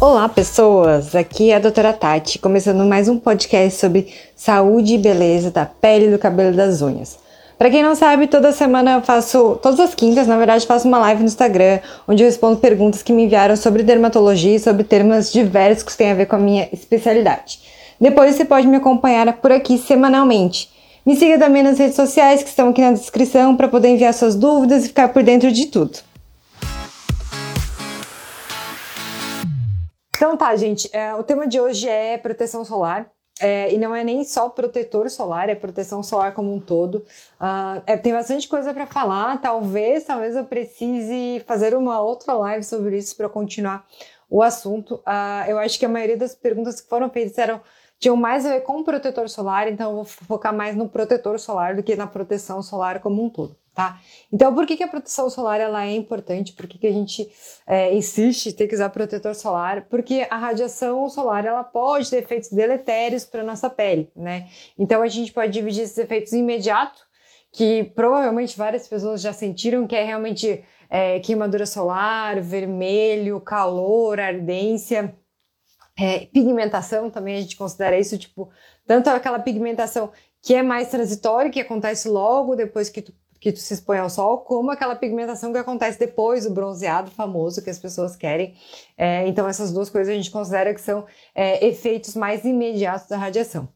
[0.00, 1.14] Olá, pessoas!
[1.14, 6.10] Aqui é a doutora Tati, começando mais um podcast sobre saúde e beleza da pele,
[6.10, 7.18] do cabelo e das unhas.
[7.58, 10.96] Para quem não sabe, toda semana eu faço, todas as quintas, na verdade, faço uma
[11.00, 15.30] live no Instagram, onde eu respondo perguntas que me enviaram sobre dermatologia e sobre temas
[15.30, 17.60] diversos que têm a ver com a minha especialidade.
[18.00, 20.70] Depois você pode me acompanhar por aqui semanalmente.
[21.04, 24.34] Me siga também nas redes sociais que estão aqui na descrição para poder enviar suas
[24.34, 25.98] dúvidas e ficar por dentro de tudo.
[30.20, 33.10] Então tá, gente, é, o tema de hoje é proteção solar.
[33.40, 36.96] É, e não é nem só protetor solar, é proteção solar como um todo.
[37.40, 39.40] Uh, é, tem bastante coisa para falar.
[39.40, 43.86] Talvez, talvez eu precise fazer uma outra live sobre isso para continuar
[44.28, 44.96] o assunto.
[44.96, 47.62] Uh, eu acho que a maioria das perguntas que foram feitas eram
[47.98, 51.38] tinham mais a ver com o protetor solar, então eu vou focar mais no protetor
[51.38, 54.00] solar do que na proteção solar como um todo tá?
[54.32, 56.52] Então, por que, que a proteção solar ela é importante?
[56.52, 57.30] Por que, que a gente
[57.66, 59.86] é, insiste em ter que usar protetor solar?
[59.88, 64.48] Porque a radiação solar ela pode ter efeitos deletérios para nossa pele, né?
[64.78, 67.02] Então, a gente pode dividir esses efeitos imediatos,
[67.52, 75.14] que provavelmente várias pessoas já sentiram, que é realmente é, queimadura solar, vermelho, calor, ardência,
[75.98, 78.50] é, pigmentação também a gente considera isso, tipo,
[78.86, 80.10] tanto aquela pigmentação
[80.42, 84.38] que é mais transitória, que acontece logo depois que tu que se expõe ao sol,
[84.38, 88.54] como aquela pigmentação que acontece depois do bronzeado famoso que as pessoas querem.
[88.98, 93.16] É, então, essas duas coisas a gente considera que são é, efeitos mais imediatos da
[93.16, 93.68] radiação.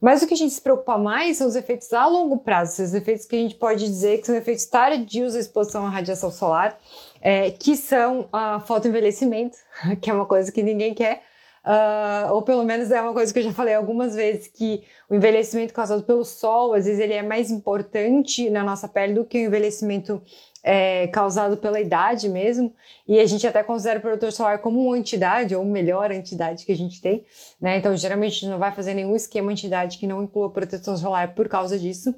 [0.00, 2.92] Mas o que a gente se preocupa mais são os efeitos a longo prazo, esses
[2.92, 6.76] efeitos que a gente pode dizer que são efeitos tardios da exposição à radiação solar,
[7.20, 9.56] é, que são a fotoenvelhecimento,
[10.02, 11.22] que é uma coisa que ninguém quer,
[11.64, 15.14] Uh, ou pelo menos é uma coisa que eu já falei algumas vezes, que o
[15.14, 19.38] envelhecimento causado pelo sol, às vezes ele é mais importante na nossa pele do que
[19.38, 20.20] o envelhecimento
[20.64, 22.74] é, causado pela idade mesmo,
[23.06, 26.72] e a gente até considera o protetor solar como uma entidade, ou melhor entidade que
[26.72, 27.24] a gente tem,
[27.60, 27.78] né?
[27.78, 31.34] Então, geralmente, a gente não vai fazer nenhum esquema entidade que não inclua proteção solar
[31.34, 32.14] por causa disso.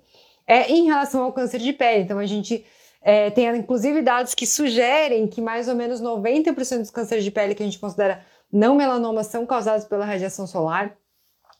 [0.47, 2.65] É em relação ao câncer de pele, então a gente
[3.03, 7.55] é, tem inclusive dados que sugerem que mais ou menos 90% dos cânceres de pele
[7.55, 10.97] que a gente considera não melanomas são causados pela radiação solar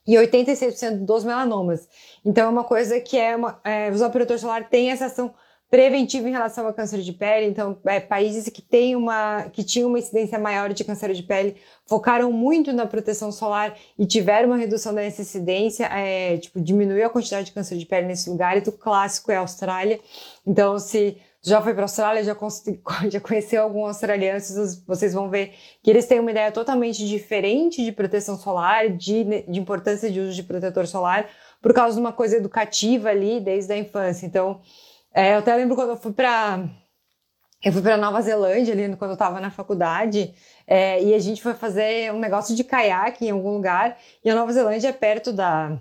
[0.07, 1.89] e 86% dos melanomas.
[2.25, 5.35] Então é uma coisa que é, uma, é o protetor solar tem essa ação
[5.69, 7.47] preventiva em relação ao câncer de pele.
[7.47, 11.57] Então, é, países que têm uma que tinham uma incidência maior de câncer de pele
[11.85, 17.11] focaram muito na proteção solar e tiveram uma redução dessa incidência, é, tipo diminuiu a
[17.11, 18.57] quantidade de câncer de pele nesse lugar.
[18.57, 19.99] E o clássico é a Austrália.
[20.47, 22.35] Então, se já foi para a Austrália, já,
[23.11, 27.93] já conheceu alguns australianos, vocês vão ver que eles têm uma ideia totalmente diferente de
[27.93, 31.29] proteção solar, de, de importância de uso de protetor solar,
[31.61, 34.27] por causa de uma coisa educativa ali desde a infância.
[34.27, 34.61] Então,
[35.13, 36.65] é, eu até lembro quando eu fui para
[37.63, 40.35] eu fui para Nova Zelândia ali quando eu estava na faculdade
[40.67, 44.35] é, e a gente foi fazer um negócio de caiaque em algum lugar e a
[44.35, 45.79] Nova Zelândia é perto da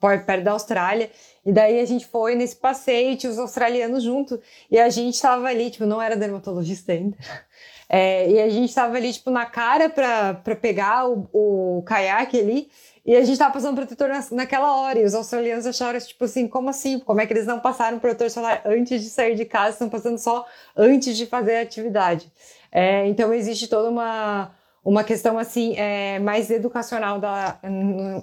[0.00, 1.10] perto da Austrália
[1.46, 4.40] e daí a gente foi nesse passeio tinha os australianos junto.
[4.68, 7.16] E a gente tava ali, tipo, não era dermatologista ainda.
[7.88, 12.68] É, e a gente tava ali, tipo, na cara pra, pegar o, o caiaque ali.
[13.04, 14.98] E a gente tava passando protetor na, naquela hora.
[14.98, 16.98] E os australianos acharam, tipo assim, como assim?
[16.98, 19.74] Como é que eles não passaram protetor solar antes de sair de casa?
[19.74, 20.44] Estão passando só
[20.76, 22.28] antes de fazer a atividade.
[22.72, 24.50] É, então existe toda uma
[24.86, 27.58] uma questão assim é, mais educacional da,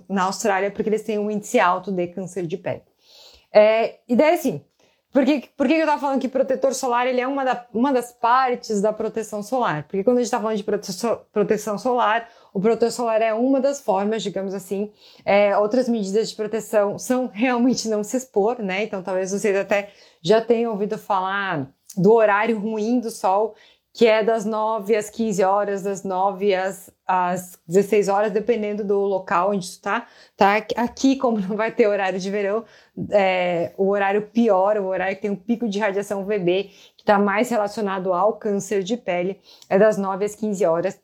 [0.07, 2.81] na Austrália, porque eles têm um índice alto de câncer de pele.
[3.53, 4.63] É, e daí assim,
[5.11, 7.91] por que, por que eu estava falando que protetor solar ele é uma, da, uma
[7.91, 9.83] das partes da proteção solar?
[9.83, 13.81] Porque quando a gente está falando de proteção, solar, o protetor solar é uma das
[13.81, 14.89] formas, digamos assim.
[15.25, 18.83] É, outras medidas de proteção são realmente não se expor, né?
[18.83, 19.89] Então talvez vocês até
[20.21, 23.53] já tenham ouvido falar do horário ruim do sol,
[23.93, 28.99] que é das 9 às 15 horas, das 9 às, às 16 horas, dependendo do
[29.01, 30.55] local onde tu tá, tá?
[30.75, 32.65] Aqui, como não vai ter horário de verão,
[33.11, 37.19] é, o horário pior, o horário que tem um pico de radiação UVB, que está
[37.19, 39.39] mais relacionado ao câncer de pele,
[39.69, 40.99] é das 9 às 15 horas,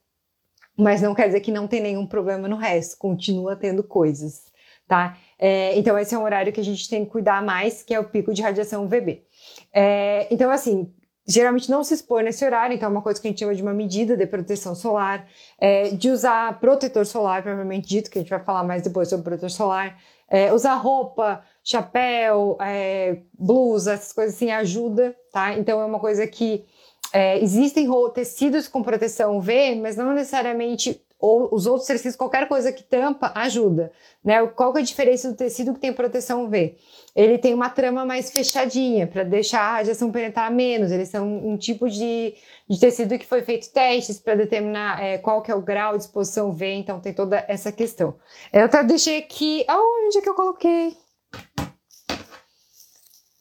[0.76, 4.46] mas não quer dizer que não tem nenhum problema no resto, continua tendo coisas,
[4.88, 5.16] tá?
[5.38, 8.00] É, então, esse é um horário que a gente tem que cuidar mais, que é
[8.00, 9.24] o pico de radiação UVB.
[9.72, 10.92] É, então, assim,
[11.30, 13.62] geralmente não se expor nesse horário, então é uma coisa que a gente chama de
[13.62, 15.28] uma medida de proteção solar,
[15.60, 19.24] é, de usar protetor solar, provavelmente dito, que a gente vai falar mais depois sobre
[19.24, 19.96] protetor solar,
[20.28, 25.54] é, usar roupa, chapéu, é, blusa, essas coisas assim ajuda, tá?
[25.54, 26.66] Então é uma coisa que
[27.14, 32.72] é, existem tecidos com proteção UV, mas não necessariamente ou os outros tecidos, qualquer coisa
[32.72, 33.92] que tampa, ajuda.
[34.24, 34.46] Né?
[34.48, 36.78] Qual que é a diferença do tecido que tem proteção UV?
[37.14, 40.92] Ele tem uma trama mais fechadinha, para deixar a radiação penetrar menos.
[40.92, 42.34] Eles são um tipo de,
[42.70, 46.04] de tecido que foi feito testes para determinar é, qual que é o grau de
[46.04, 48.16] exposição UV, então tem toda essa questão.
[48.54, 49.66] Eu até deixei aqui...
[49.70, 50.96] Onde é que eu coloquei?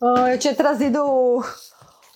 [0.01, 1.43] Oh, eu tinha trazido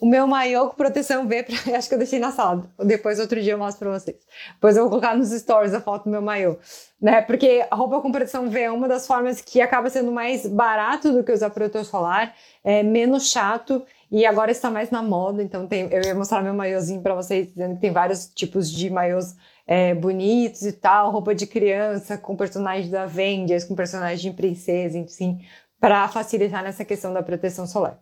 [0.03, 2.65] o, meu maiô com proteção V, pra, acho que eu deixei na sala.
[2.79, 4.17] Depois, outro dia, eu mostro pra vocês.
[4.55, 6.57] Depois eu vou colocar nos stories a foto do meu maiô.
[7.01, 7.23] Né?
[7.23, 11.13] Porque a roupa com proteção V é uma das formas que acaba sendo mais barato
[11.13, 15.43] do que usar protetor solar, é menos chato e agora está mais na moda.
[15.43, 18.91] Então, tem, eu ia mostrar meu maiôzinho para vocês, dizendo que tem vários tipos de
[18.91, 19.35] maiôs
[19.67, 24.99] é, bonitos e tal, roupa de criança, com personagens da Avengers, com personagens de princesa,
[24.99, 25.41] enfim,
[25.81, 27.99] para facilitar nessa questão da proteção solar.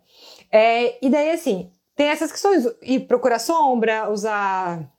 [0.50, 1.70] É, e daí, assim,
[2.00, 4.90] tem essas questões, e procurar sombra, usar,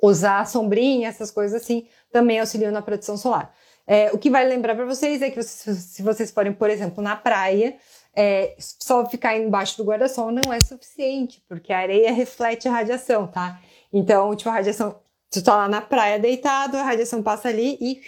[0.00, 3.52] usar sombrinha, essas coisas assim, também auxiliam na proteção solar.
[3.84, 7.02] É, o que vai lembrar para vocês é que vocês, se vocês forem, por exemplo,
[7.02, 7.76] na praia,
[8.14, 13.26] é, só ficar embaixo do guarda-sol não é suficiente, porque a areia reflete a radiação,
[13.26, 13.60] tá?
[13.92, 15.00] Então, tipo, a radiação,
[15.32, 18.00] tu tá lá na praia deitado, a radiação passa ali e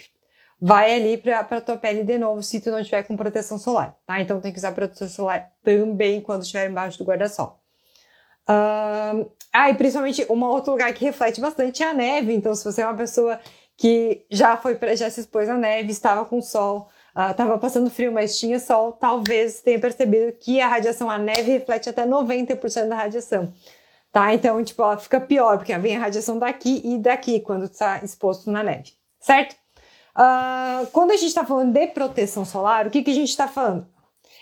[0.61, 3.97] vai ali para a tua pele de novo se tu não tiver com proteção solar,
[4.07, 4.21] tá?
[4.21, 7.64] Então tem que usar proteção solar também quando estiver embaixo do guarda-sol.
[8.47, 12.33] Uh, ah, e principalmente um outro lugar que reflete bastante é a neve.
[12.33, 13.39] Então, se você é uma pessoa
[13.77, 16.89] que já foi já se expôs à neve, estava com sol,
[17.29, 21.51] estava uh, passando frio, mas tinha sol, talvez tenha percebido que a radiação, a neve
[21.51, 23.53] reflete até 90% da radiação.
[24.11, 24.33] Tá?
[24.33, 28.49] Então, tipo, ela fica pior, porque vem a radiação daqui e daqui quando está exposto
[28.49, 29.55] na neve, certo?
[30.15, 33.47] Uh, quando a gente está falando de proteção solar, o que, que a gente está
[33.49, 33.85] falando?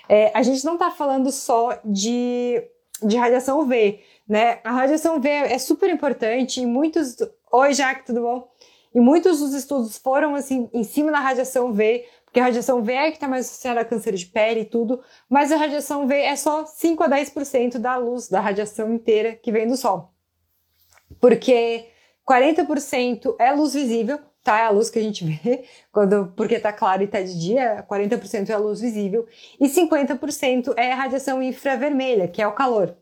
[0.07, 2.63] É, a gente não está falando só de,
[3.05, 4.59] de radiação UV, né?
[4.63, 7.17] A radiação UV é super importante e muitos...
[7.51, 8.51] Oi, Jaque, tudo bom?
[8.93, 12.93] E muitos dos estudos foram, assim, em cima da radiação UV, porque a radiação UV
[12.93, 16.15] é que está mais associada a câncer de pele e tudo, mas a radiação UV
[16.15, 20.11] é só 5 a 10% da luz, da radiação inteira que vem do Sol.
[21.19, 21.87] Porque
[22.27, 24.59] 40% é luz visível, tá?
[24.59, 27.85] É a luz que a gente vê, quando, porque tá claro e tá de dia,
[27.89, 29.25] 40% é a luz visível,
[29.59, 32.95] e 50% é a radiação infravermelha, que é o calor.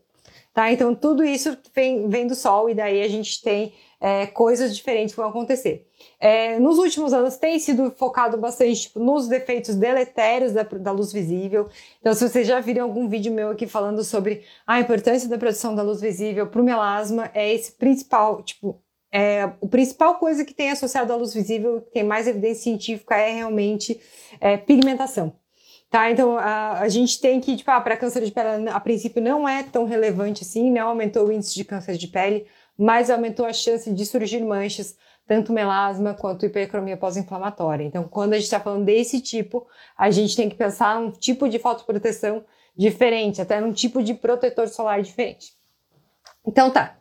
[0.54, 0.70] Tá?
[0.70, 5.14] Então, tudo isso vem, vem do Sol, e daí a gente tem é, coisas diferentes
[5.14, 5.86] que vão acontecer.
[6.20, 11.12] É, nos últimos anos tem sido focado bastante tipo, nos defeitos deletérios da, da, luz
[11.12, 11.68] visível.
[12.00, 15.74] Então, se vocês já viram algum vídeo meu aqui falando sobre a importância da produção
[15.74, 18.82] da luz visível para o melasma, é esse principal, tipo,
[19.12, 23.30] é, principal coisa que tem associado à luz visível, que tem mais evidência científica, é
[23.30, 24.00] realmente
[24.40, 25.34] é, pigmentação.
[25.90, 29.22] Tá, então a, a gente tem que, tipo, ah, para câncer de pele, a princípio
[29.22, 32.46] não é tão relevante assim, não aumentou o índice de câncer de pele,
[32.78, 37.84] mas aumentou a chance de surgir manchas, tanto melasma quanto hipercromia pós-inflamatória.
[37.84, 39.66] Então, quando a gente está falando desse tipo,
[39.96, 42.42] a gente tem que pensar num tipo de fotoproteção
[42.74, 45.52] diferente, até num tipo de protetor solar diferente.
[46.46, 46.96] Então tá,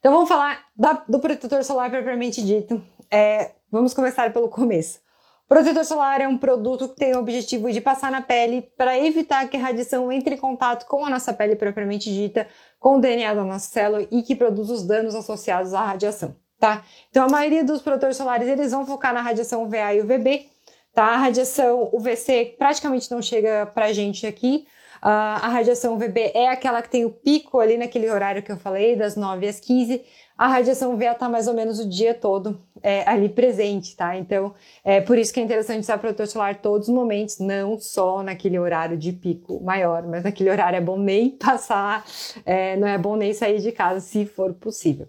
[0.00, 2.82] então vamos falar da, do protetor solar propriamente dito.
[3.10, 4.98] É, vamos começar pelo começo.
[5.44, 8.98] O protetor solar é um produto que tem o objetivo de passar na pele para
[8.98, 12.46] evitar que a radiação entre em contato com a nossa pele propriamente dita,
[12.78, 16.82] com o DNA da nossa célula e que produza os danos associados à radiação, tá?
[17.10, 20.48] Então a maioria dos protetores solares eles vão focar na radiação UVA e UVB,
[20.94, 21.06] tá?
[21.06, 24.66] A radiação UVC praticamente não chega pra gente aqui,
[25.08, 28.96] a radiação UVB é aquela que tem o pico ali naquele horário que eu falei,
[28.96, 30.02] das 9 às 15.
[30.36, 34.16] A radiação UVA está mais ou menos o dia todo é, ali presente, tá?
[34.16, 38.22] Então, é por isso que é interessante usar protetor solar todos os momentos, não só
[38.22, 42.04] naquele horário de pico maior, mas naquele horário é bom nem passar,
[42.46, 45.08] é, não é bom nem sair de casa se for possível.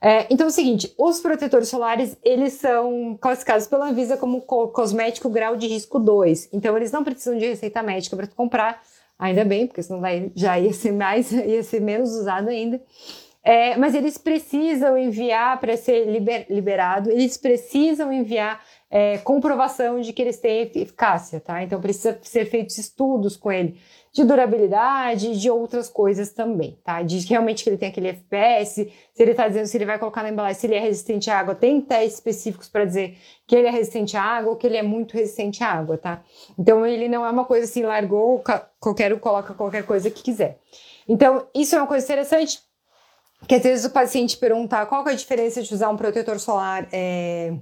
[0.00, 5.28] É, então é o seguinte, os protetores solares, eles são classificados pela Anvisa como cosmético
[5.28, 6.50] grau de risco 2.
[6.52, 8.80] Então eles não precisam de receita médica para comprar,
[9.18, 12.80] Ainda bem, porque senão vai, já ia ser mais, ia ser menos usado ainda.
[13.42, 20.12] É, mas eles precisam enviar para ser liber, liberado, eles precisam enviar é, comprovação de
[20.12, 21.62] que eles têm eficácia, tá?
[21.62, 23.78] Então precisa ser feitos estudos com ele
[24.18, 27.02] de durabilidade de outras coisas também, tá?
[27.02, 30.24] De realmente que ele tem aquele FPS, se ele está dizendo se ele vai colocar
[30.24, 33.68] na embalagem, se ele é resistente à água, tem testes específicos para dizer que ele
[33.68, 36.20] é resistente à água ou que ele é muito resistente à água, tá?
[36.58, 38.42] Então ele não é uma coisa assim, largou,
[38.80, 40.58] qualquer um coloca qualquer coisa que quiser.
[41.08, 42.58] Então, isso é uma coisa interessante,
[43.46, 46.88] que às vezes o paciente pergunta qual é a diferença de usar um protetor solar
[46.90, 47.54] é,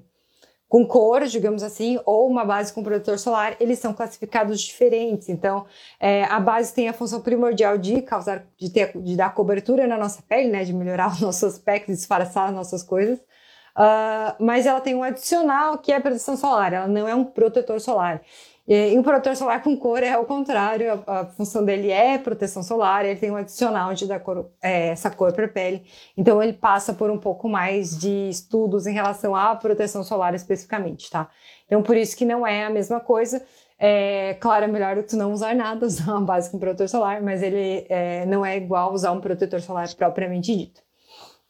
[0.68, 5.28] com cor, digamos assim, ou uma base com protetor solar, eles são classificados diferentes.
[5.28, 5.64] Então,
[6.00, 9.96] é, a base tem a função primordial de causar, de, ter, de dar cobertura na
[9.96, 13.18] nossa pele, né, de melhorar o nosso aspecto, disfarçar as nossas coisas.
[13.18, 17.80] uh, mas ela tem um adicional que é proteção solar, ela não é um protetor
[17.80, 18.22] solar.
[18.68, 22.64] E um protetor solar com cor é ao contrário, a, a, função dele é proteção
[22.64, 25.84] solar, ele tem um adicional de dar cor, é, essa cor para a pele,
[26.16, 31.08] então ele passa por um pouco mais de estudos em relação à proteção solar especificamente,
[31.08, 31.28] tá?
[31.66, 33.40] Então por isso que não é a mesma coisa,
[33.78, 37.44] é, claro, é melhor tu não usar nada, usar uma base com protetor solar, mas
[37.44, 40.86] ele é, não é igual usar um protetor solar propriamente dito.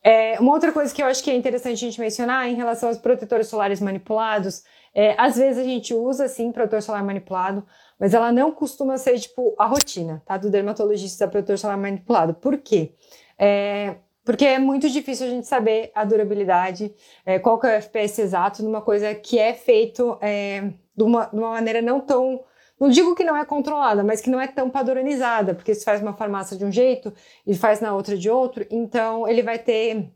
[0.03, 2.91] É, uma outra coisa que eu acho que é interessante a gente mencionar em relação
[2.91, 4.63] aos protetores solares manipulados
[4.99, 7.63] é, às vezes a gente usa, sim, protetor solar manipulado,
[8.01, 10.39] mas ela não costuma ser, tipo, a rotina, tá?
[10.39, 12.33] Do dermatologista protetor solar manipulado.
[12.33, 12.95] Por quê?
[13.39, 16.95] É, porque é muito difícil a gente saber a durabilidade,
[17.27, 21.27] é, qual que é o FPS exato numa coisa que é feito é, de, uma,
[21.27, 22.43] de uma maneira não tão
[22.81, 26.03] não digo que não é controlada, mas que não é tão padronizada, porque se faz
[26.03, 27.13] uma farmácia de um jeito
[27.47, 30.11] e faz na outra de outro, então ele vai ter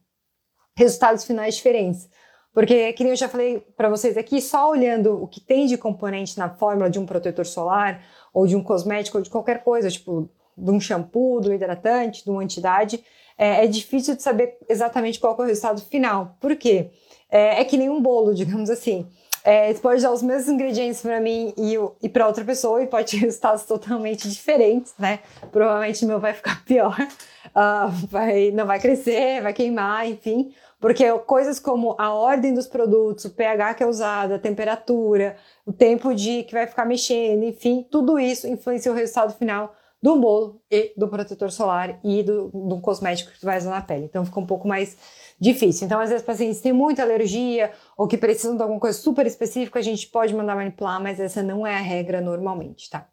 [0.76, 2.08] resultados finais diferentes.
[2.52, 5.78] Porque, que nem eu já falei para vocês aqui, só olhando o que tem de
[5.78, 8.02] componente na fórmula de um protetor solar,
[8.34, 12.30] ou de um cosmético, ou de qualquer coisa, tipo de um shampoo, do hidratante, de
[12.30, 13.02] uma entidade,
[13.38, 16.36] é, é, difícil de saber exatamente qual é o resultado final.
[16.38, 16.90] Por quê?
[17.30, 19.06] É, é que nem um bolo, digamos assim.
[19.42, 22.86] É, você pode usar os mesmos ingredientes para mim e, e para outra pessoa e
[22.86, 25.20] pode ter resultados totalmente diferentes, né?
[25.50, 30.52] Provavelmente o meu vai ficar pior, uh, vai, não vai crescer, vai queimar, enfim.
[30.80, 35.72] Porque coisas como a ordem dos produtos, o pH que é usado, a temperatura, o
[35.72, 40.62] tempo de que vai ficar mexendo, enfim, tudo isso influencia o resultado final do bolo
[40.70, 44.06] e do protetor solar e do, do cosmético que tu vai usar na pele.
[44.06, 44.96] Então fica um pouco mais
[45.38, 45.84] difícil.
[45.84, 49.78] Então, às vezes, pacientes têm muita alergia ou que precisam de alguma coisa super específica,
[49.78, 53.06] a gente pode mandar manipular, mas essa não é a regra normalmente, tá?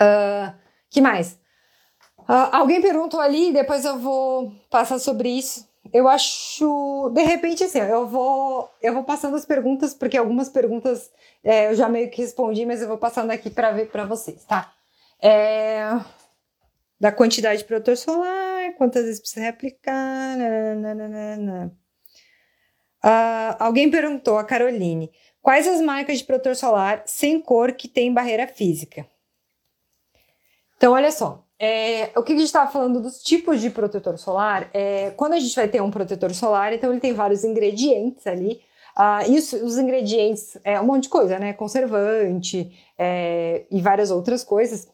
[0.00, 0.54] Uh,
[0.88, 1.32] que mais?
[2.20, 7.78] Uh, alguém perguntou ali, depois eu vou passar sobre isso eu acho, de repente, assim,
[7.78, 11.10] eu vou, eu vou passando as perguntas, porque algumas perguntas
[11.42, 14.44] é, eu já meio que respondi, mas eu vou passando aqui para ver para vocês,
[14.44, 14.72] tá?
[15.20, 15.82] É,
[17.00, 21.76] da quantidade de protetor solar, quantas vezes precisa reaplicar, nananana.
[23.04, 25.10] Uh, alguém perguntou, a Caroline,
[25.40, 29.04] quais as marcas de protetor solar sem cor que tem barreira física?
[30.76, 34.68] Então, olha só, é, o que a gente estava falando dos tipos de protetor solar,
[34.74, 38.60] é, quando a gente vai ter um protetor solar, então ele tem vários ingredientes ali,
[38.98, 41.52] uh, e os, os, ingredientes é um monte de coisa, né?
[41.52, 44.88] Conservante é, e várias outras coisas.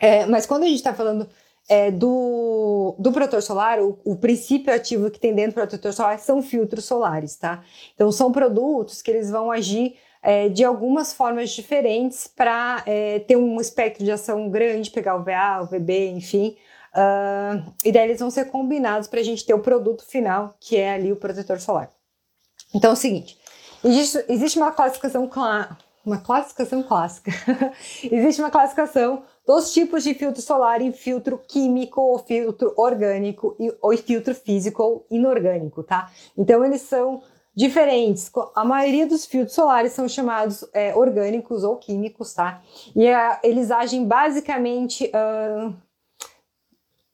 [0.00, 1.28] É, mas quando a gente está falando
[1.68, 6.18] é, do, do protetor solar, o, o, princípio ativo que tem dentro do protetor solar
[6.18, 7.62] são filtros solares, tá?
[7.94, 13.36] Então são produtos que eles vão agir é, de algumas formas diferentes para é, ter
[13.36, 16.56] um espectro de ação grande, pegar o VA, o VB, enfim.
[16.92, 20.76] Uh, e daí eles vão ser combinados para a gente ter o produto final, que
[20.76, 21.88] é ali o protetor solar.
[22.74, 23.38] Então é o seguinte:
[23.84, 25.28] existe, existe uma classificação
[26.04, 27.30] uma classificação clássica.
[28.10, 33.72] Existe uma classificação dos tipos de filtro solar em filtro químico ou filtro orgânico e,
[33.82, 36.10] ou filtro físico ou inorgânico, tá?
[36.36, 37.22] Então eles são
[37.60, 38.30] diferentes.
[38.54, 42.62] A maioria dos filtros solares são chamados é, orgânicos ou químicos, tá?
[42.96, 45.74] E é, eles agem basicamente uh,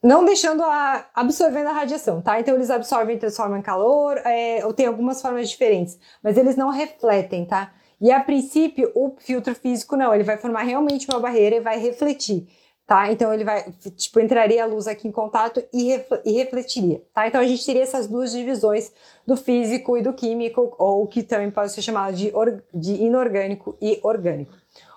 [0.01, 2.39] não deixando a absorvendo a radiação, tá?
[2.39, 6.55] Então eles absorvem e transformam em calor, é, ou tem algumas formas diferentes, mas eles
[6.55, 7.73] não refletem, tá?
[8.01, 11.77] E a princípio o filtro físico não, ele vai formar realmente uma barreira e vai
[11.81, 12.47] refletir
[12.87, 13.11] tá?
[13.11, 13.65] Então ele vai,
[13.97, 17.27] tipo, entraria a luz aqui em contato e, e refletiria, tá?
[17.27, 18.93] Então a gente teria essas duas divisões
[19.27, 22.33] do físico e do químico, ou que também pode ser chamado de,
[22.73, 24.53] de inorgânico e orgânico.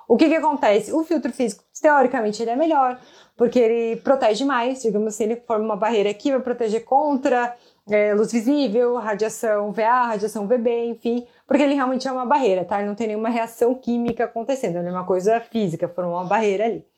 [0.08, 0.91] O que que acontece?
[0.91, 3.00] O filtro físico, teoricamente, ele é melhor,
[3.36, 7.55] porque ele protege mais, digamos assim, ele forma uma barreira que vai proteger contra
[7.88, 12.79] é, luz visível, radiação VA, radiação VB, enfim, porque ele realmente é uma barreira, tá?
[12.79, 16.65] Ele não tem nenhuma reação química acontecendo, ele é uma coisa física, formou uma barreira
[16.65, 16.88] ali.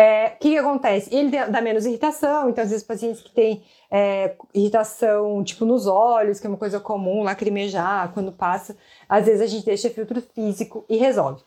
[0.00, 1.14] É, o que, que, acontece?
[1.14, 6.40] Ele dá menos irritação, então às vezes pacientes que têm é, irritação tipo nos olhos,
[6.40, 8.74] que é uma coisa comum, lacrimejar quando passa,
[9.06, 11.42] às vezes a gente deixa filtro físico e resolve.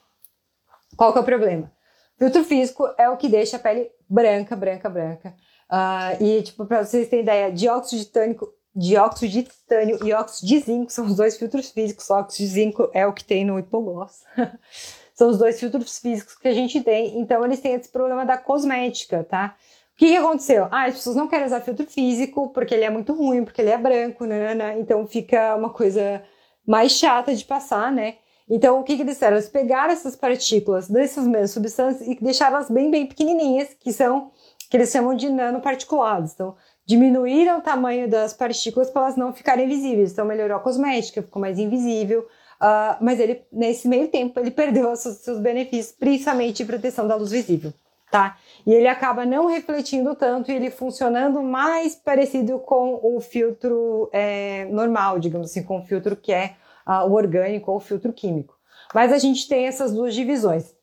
[0.95, 1.71] Qual que é o problema?
[2.19, 5.35] Filtro físico é o que deixa a pele branca, branca, branca.
[5.67, 10.47] Uh, e, tipo, para vocês terem ideia, dióxido de titânio, dióxido de titânio e óxido
[10.47, 12.07] de zinco são os dois filtros físicos.
[12.07, 14.23] O óxido de zinco é o que tem no hipogloss.
[15.13, 17.19] São os dois filtros físicos que a gente tem.
[17.19, 19.55] Então, eles têm esse problema da cosmética, tá?
[19.93, 20.67] O que, que aconteceu?
[20.71, 23.69] Ah, as pessoas não querem usar filtro físico porque ele é muito ruim, porque ele
[23.69, 24.55] é branco, né?
[24.55, 24.79] né?
[24.79, 26.23] Então, fica uma coisa
[26.65, 28.15] mais chata de passar, né?
[28.49, 29.37] Então, o que, que eles fizeram?
[29.37, 34.31] Eles pegaram essas partículas dessas mesmas substâncias e deixaram elas bem, bem pequenininhas, que são,
[34.69, 36.33] que eles chamam de nanoparticulados.
[36.33, 36.55] Então,
[36.85, 40.11] diminuíram o tamanho das partículas para elas não ficarem visíveis.
[40.11, 42.27] Então melhorou a cosmética, ficou mais invisível.
[42.63, 47.29] Uh, mas ele, nesse meio tempo, ele perdeu os seus benefícios, principalmente proteção da luz
[47.29, 47.73] visível,
[48.09, 48.37] tá?
[48.65, 54.63] E ele acaba não refletindo tanto e ele funcionando mais parecido com o filtro é,
[54.71, 56.55] normal, digamos assim, com o filtro que é
[56.87, 58.57] uh, o orgânico ou o filtro químico.
[58.93, 60.73] Mas a gente tem essas duas divisões.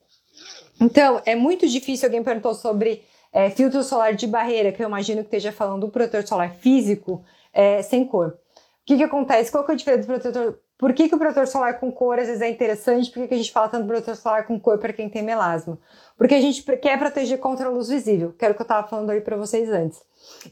[0.78, 2.08] Então, é muito difícil.
[2.08, 5.88] Alguém perguntou sobre é, filtro solar de barreira, que eu imagino que esteja falando do
[5.90, 8.28] protetor solar físico é, sem cor.
[8.28, 9.50] O que, que acontece?
[9.50, 10.58] Qual que é a diferença do protetor?
[10.80, 13.10] Por que, que o protetor solar com cor às vezes é interessante?
[13.10, 15.22] Por que, que a gente fala tanto do protetor solar com cor para quem tem
[15.22, 15.78] melasma?
[16.16, 18.88] Porque a gente quer proteger contra a luz visível, que era o que eu estava
[18.88, 20.00] falando aí para vocês antes.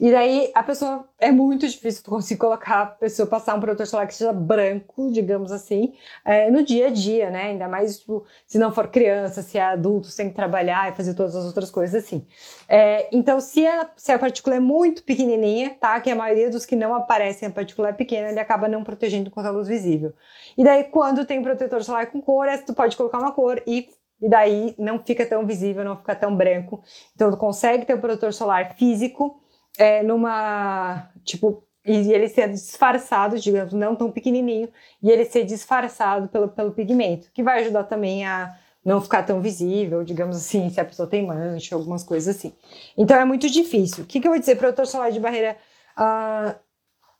[0.00, 3.86] E daí a pessoa é muito difícil tu conseguir colocar a pessoa passar um protetor
[3.86, 5.94] solar que seja branco, digamos assim,
[6.24, 7.44] é, no dia a dia, né?
[7.44, 11.14] Ainda mais tipo, se não for criança, se é adulto, tem que trabalhar e fazer
[11.14, 12.26] todas as outras coisas assim.
[12.68, 16.00] É, então, se a, se a partícula é muito pequenininha, tá?
[16.00, 19.30] Que a maioria dos que não aparecem a partícula é pequena, ele acaba não protegendo
[19.30, 20.12] contra a luz visível.
[20.56, 23.88] E daí, quando tem protetor solar com cor, é, tu pode colocar uma cor e
[24.20, 26.82] e daí não fica tão visível, não fica tão branco.
[27.14, 29.40] Então, tu consegue ter o protetor solar físico
[29.78, 34.68] é, numa, tipo, e ele ser disfarçado, digamos, não tão pequenininho,
[35.02, 38.54] e ele ser disfarçado pelo, pelo pigmento, que vai ajudar também a
[38.84, 42.52] não ficar tão visível, digamos assim, se a pessoa tem mancha, algumas coisas assim.
[42.96, 44.04] Então é muito difícil.
[44.04, 44.56] O que, que eu vou dizer?
[44.56, 45.56] Protetor solar de barreira
[45.96, 46.54] uh,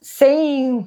[0.01, 0.87] sem,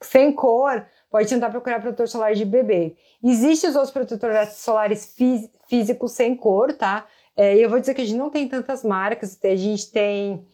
[0.00, 2.96] sem cor, pode tentar procurar protetor solar de bebê.
[3.22, 7.06] Existem os outros protetores solares fí físicos sem cor, tá?
[7.36, 10.46] É, eu vou dizer que a gente não tem tantas marcas, a gente tem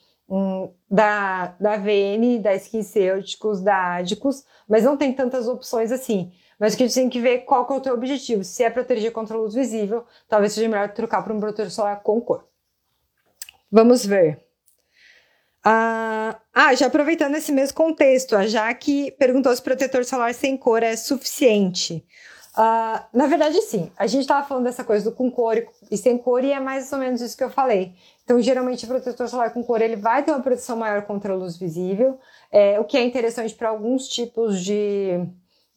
[0.91, 6.33] da, da VN, da SkinCeuticals, da Adicus, mas não tem tantas opções assim.
[6.59, 8.45] Mas que a gente tem que ver qual que é o teu objetivo.
[8.45, 12.03] Se é proteger contra a luz visível, talvez seja melhor trocar para um protetor solar
[12.03, 12.47] com cor.
[13.71, 14.41] Vamos ver.
[15.65, 20.83] Ah, ah, já aproveitando esse mesmo contexto, a Jaque perguntou se protetor solar sem cor
[20.83, 22.05] é suficiente.
[22.57, 23.91] Uh, na verdade, sim.
[23.97, 26.93] A gente estava falando dessa coisa do com cor e sem cor e é mais
[26.93, 27.95] ou menos isso que eu falei.
[28.25, 31.37] Então, geralmente, o protetor solar com cor ele vai ter uma proteção maior contra a
[31.37, 32.19] luz visível,
[32.51, 35.27] é, o que é interessante para alguns tipos de,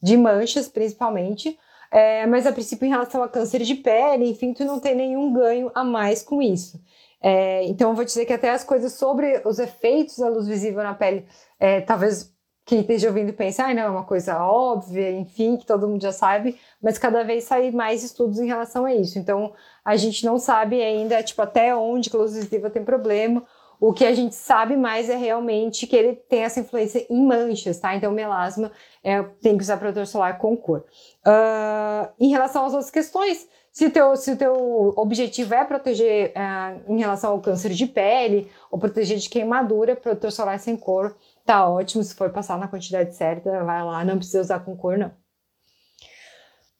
[0.02, 1.58] de manchas, principalmente.
[1.90, 5.32] É, mas, a princípio, em relação a câncer de pele, enfim, tu não tem nenhum
[5.32, 6.78] ganho a mais com isso.
[7.22, 10.82] É, então, eu vou dizer que até as coisas sobre os efeitos da luz visível
[10.82, 11.26] na pele,
[11.58, 12.35] é, talvez
[12.66, 16.10] quem esteja ouvindo pense, ah, não, é uma coisa óbvia, enfim, que todo mundo já
[16.10, 19.20] sabe, mas cada vez saem mais estudos em relação a isso.
[19.20, 19.52] Então,
[19.84, 23.44] a gente não sabe ainda, tipo, até onde a luz visível tem problema.
[23.78, 27.78] O que a gente sabe mais é realmente que ele tem essa influência em manchas,
[27.78, 27.94] tá?
[27.94, 28.72] Então, melasma
[29.04, 30.84] é, tem que usar protetor solar com cor.
[31.24, 36.32] Uh, em relação às outras questões, se o teu, se o teu objetivo é proteger
[36.32, 41.14] uh, em relação ao câncer de pele ou proteger de queimadura, protetor solar sem cor
[41.46, 42.02] tá ótimo.
[42.02, 45.12] Se for passar na quantidade certa, vai lá, não precisa usar com cor, não.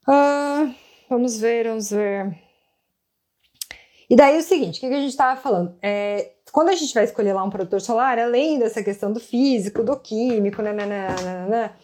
[0.09, 0.75] Uh,
[1.09, 2.37] vamos ver, vamos ver.
[4.09, 5.77] E daí é o seguinte, o que, a gente estava falando?
[5.83, 9.83] É, quando a gente vai escolher lá um produtor solar, além dessa questão do físico,
[9.83, 11.77] do químico, nananana,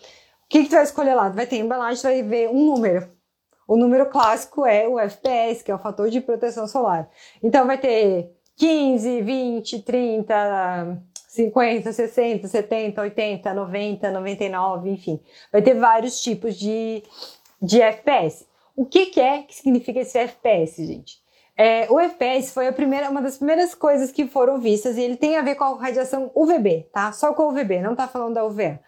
[0.45, 1.31] o que, que tu vai escolher lá?
[1.31, 3.11] Tu vai ter embalagem, tu vai ver um número.
[3.67, 7.09] O número clássico é o FPS, que é o fator de proteção solar.
[7.43, 15.19] Então vai ter 15, 20, 30, 50, 60, 70, 80, 90, 99, enfim.
[15.51, 17.03] Vai ter vários tipos de,
[17.61, 18.47] de FPS.
[18.77, 21.23] O que, que é que significa esse FPS, gente?
[21.57, 25.39] É, o FPS foi primeira, uma das primeiras coisas que foram vistas e ele tem
[25.39, 27.13] a ver com a radiação UVB, tá?
[27.13, 28.79] Só com a UVB, não tá falando da UVA.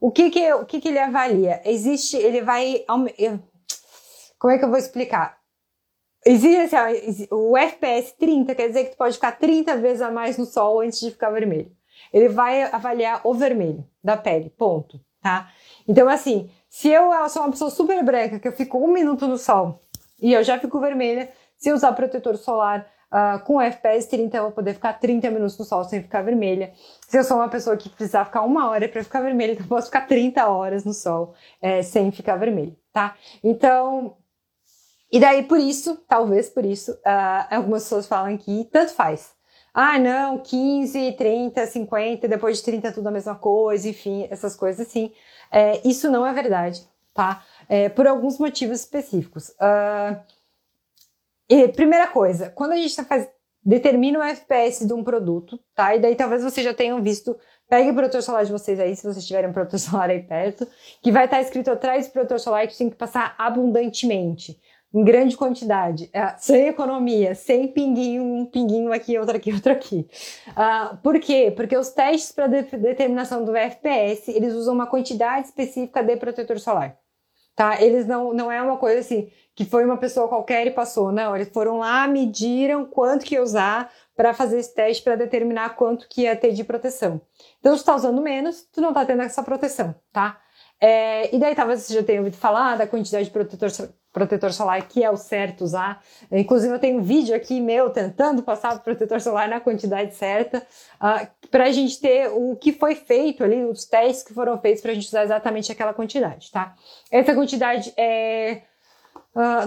[0.00, 1.60] O que que, o que que ele avalia?
[1.66, 2.82] Existe, ele vai...
[4.38, 5.38] Como é que eu vou explicar?
[6.24, 10.38] Existe assim, o FPS 30, quer dizer que tu pode ficar 30 vezes a mais
[10.38, 11.78] no sol antes de ficar vermelho.
[12.12, 15.50] Ele vai avaliar o vermelho da pele, ponto, tá?
[15.86, 19.36] Então, assim, se eu, sou uma pessoa super branca, que eu fico um minuto no
[19.36, 19.82] sol
[20.20, 24.42] e eu já fico vermelha, se eu usar protetor solar uh, com FPS 30, eu
[24.44, 26.72] vou poder ficar 30 minutos no sol sem ficar vermelha.
[27.08, 29.68] Se eu sou uma pessoa que precisar ficar uma hora para ficar vermelha, então eu
[29.68, 33.16] posso ficar 30 horas no sol é, sem ficar vermelha, tá?
[33.42, 34.16] Então,
[35.12, 39.32] e daí por isso, talvez por isso, uh, algumas pessoas falam que tanto faz.
[39.72, 44.56] Ah, não, 15, 30, 50, depois de 30 é tudo a mesma coisa, enfim, essas
[44.56, 45.12] coisas assim.
[45.50, 47.44] É, isso não é verdade, tá?
[47.68, 49.50] É, por alguns motivos específicos.
[49.50, 50.20] Uh,
[51.48, 53.28] e, primeira coisa, quando a gente tá faz,
[53.64, 55.94] determina o FPS de um produto, tá?
[55.94, 57.36] E daí talvez vocês já tenham visto,
[57.68, 60.66] pegue o protetor solar de vocês aí, se vocês tiverem um protetor solar aí perto,
[61.02, 64.60] que vai estar tá escrito atrás do protetor solar que tem que passar abundantemente.
[64.92, 70.08] Em grande quantidade, uh, sem economia, sem pinguinho, um pinguinho aqui, outro aqui, outro aqui.
[70.48, 71.52] Uh, por quê?
[71.54, 76.58] Porque os testes para de determinação do FPS, eles usam uma quantidade específica de protetor
[76.58, 76.96] solar.
[77.54, 77.80] Tá?
[77.80, 81.12] Eles não, não é uma coisa assim, que foi uma pessoa qualquer e passou.
[81.12, 85.76] Não, eles foram lá, mediram quanto que ia usar para fazer esse teste para determinar
[85.76, 87.20] quanto que ia ter de proteção.
[87.58, 90.40] Então, se tu tá usando menos, tu não tá tendo essa proteção, tá?
[90.80, 93.70] É, e daí talvez você já tenha ouvido falar da quantidade de protetor,
[94.12, 96.02] protetor solar que é o certo usar.
[96.30, 100.58] Inclusive, eu tenho um vídeo aqui meu tentando passar o protetor solar na quantidade certa,
[100.58, 100.62] uh,
[101.00, 104.82] ah, para a gente ter o que foi feito ali, os testes que foram feitos
[104.82, 106.74] para a gente usar exatamente aquela quantidade, tá?
[107.10, 108.62] Essa quantidade é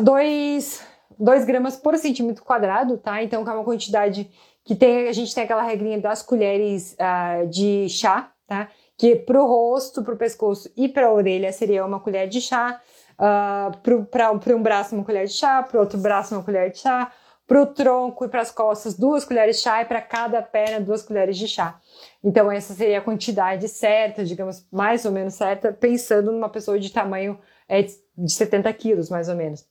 [0.01, 0.81] 2
[1.19, 3.23] uh, gramas por centímetro quadrado, tá?
[3.23, 4.29] Então, é uma quantidade
[4.65, 8.69] que tem, a gente tem aquela regrinha das colheres uh, de chá, tá?
[8.97, 12.39] que para o rosto, para o pescoço e para a orelha seria uma colher de
[12.39, 12.79] chá,
[13.19, 17.11] uh, para um braço uma colher de chá, para outro braço uma colher de chá,
[17.45, 20.79] para o tronco e para as costas duas colheres de chá e para cada perna
[20.79, 21.79] duas colheres de chá.
[22.23, 26.89] Então essa seria a quantidade certa, digamos, mais ou menos certa, pensando numa pessoa de
[26.91, 29.65] tamanho é, de 70 quilos, mais ou menos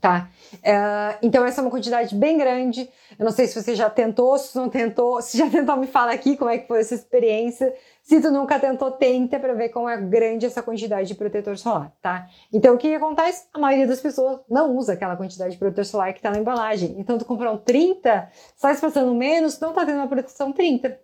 [0.00, 0.28] tá?
[0.54, 2.88] Uh, então essa é uma quantidade bem grande.
[3.18, 6.12] Eu não sei se você já tentou, se não tentou, se já tentou me fala
[6.12, 7.74] aqui como é que foi essa experiência.
[8.02, 11.92] Se tu nunca tentou, tenta para ver como é grande essa quantidade de protetor solar,
[12.00, 12.28] tá?
[12.52, 13.46] Então o que, acontece?
[13.52, 16.94] A maioria das pessoas não usa aquela quantidade de protetor solar que está na embalagem.
[16.98, 21.00] Então tu comprou um 30, sai passando menos, não tá tendo uma proteção 30.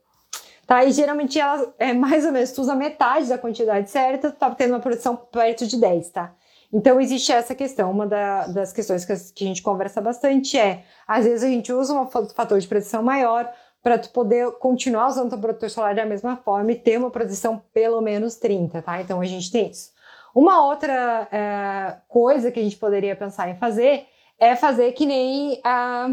[0.65, 0.85] Tá?
[0.85, 4.51] E geralmente ela é mais ou menos, tu usa metade da quantidade certa, tu tá
[4.55, 6.33] tendo uma proteção perto de 10, tá?
[6.73, 7.91] Então, existe essa questão.
[7.91, 11.93] Uma da, das questões que a, gente conversa bastante é, às vezes a gente usa
[11.93, 16.37] um fator de proteção maior para tu poder continuar usando o protetor solar da mesma
[16.37, 19.03] forma e ter uma proteção pelo menos 30, tá?
[19.03, 19.91] Então, a gente tem isso.
[20.35, 24.07] Uma outra é, coisa que a gente poderia pensar em fazer
[24.39, 26.09] é fazer que nem a,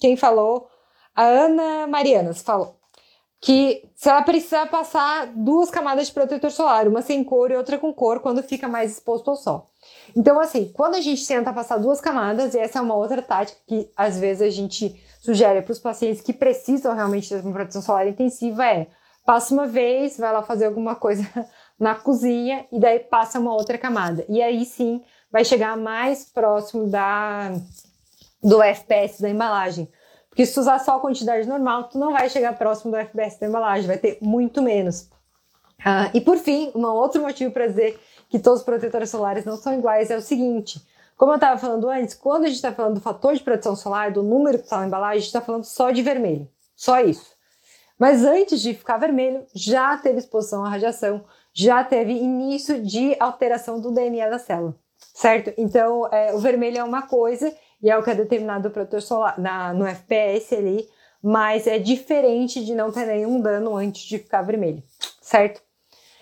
[0.00, 0.70] quem falou,
[1.14, 2.77] a Ana Marianas falou
[3.40, 7.78] que se ela precisa passar duas camadas de protetor solar, uma sem cor e outra
[7.78, 9.66] com cor, quando fica mais exposto ao sol.
[10.16, 13.60] Então, assim, quando a gente tenta passar duas camadas, e essa é uma outra tática
[13.66, 17.82] que às vezes a gente sugere para os pacientes que precisam realmente de uma proteção
[17.82, 18.88] solar intensiva, é
[19.24, 21.22] passa uma vez, vai lá fazer alguma coisa
[21.78, 24.24] na cozinha e daí passa uma outra camada.
[24.28, 27.52] E aí sim vai chegar mais próximo da
[28.42, 29.88] do FPS da embalagem.
[30.38, 33.40] Porque se tu usar só a quantidade normal, tu não vai chegar próximo do FPS
[33.40, 35.10] da embalagem, vai ter muito menos.
[35.84, 37.98] Ah, e por fim, um outro motivo para dizer
[38.28, 40.80] que todos os protetores solares não são iguais é o seguinte:
[41.16, 44.12] como eu estava falando antes, quando a gente está falando do fator de proteção solar,
[44.12, 47.32] do número que está na embalagem, a gente está falando só de vermelho, só isso.
[47.98, 53.80] Mas antes de ficar vermelho, já teve exposição à radiação, já teve início de alteração
[53.80, 54.76] do DNA da célula,
[55.12, 55.52] certo?
[55.58, 59.38] Então, é, o vermelho é uma coisa e é o que é determinado protetor solar,
[59.38, 60.88] na, no FPS ali,
[61.22, 64.82] mas é diferente de não ter nenhum dano antes de ficar vermelho,
[65.20, 65.60] certo?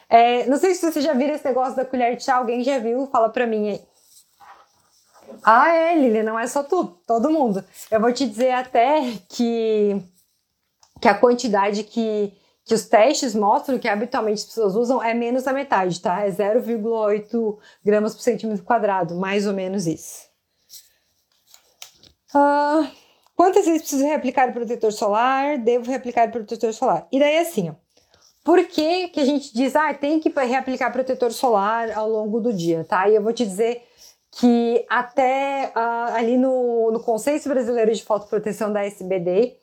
[0.09, 2.79] É, não sei se você já viu esse negócio da colher de chá, alguém já
[2.79, 3.07] viu?
[3.09, 3.81] Fala pra mim aí.
[5.42, 7.64] Ah, é, Lili, não é só tu, todo mundo.
[7.90, 10.01] Eu vou te dizer até que,
[11.01, 12.33] que a quantidade que,
[12.64, 16.25] que os testes mostram que habitualmente as pessoas usam é menos da metade, tá?
[16.25, 20.26] É 0,8 gramas por centímetro quadrado, mais ou menos isso.
[22.37, 22.87] Uh,
[23.35, 25.57] quantas vezes preciso reaplicar o protetor solar?
[25.59, 27.09] Devo reaplicar o protetor solar?
[27.11, 27.75] E daí assim, ó.
[28.44, 32.53] Por que, que a gente diz, ah, tem que reaplicar protetor solar ao longo do
[32.53, 33.09] dia, tá?
[33.09, 33.83] E eu vou te dizer
[34.31, 39.57] que até uh, ali no, no Consenso Brasileiro de Fotoproteção da SBD,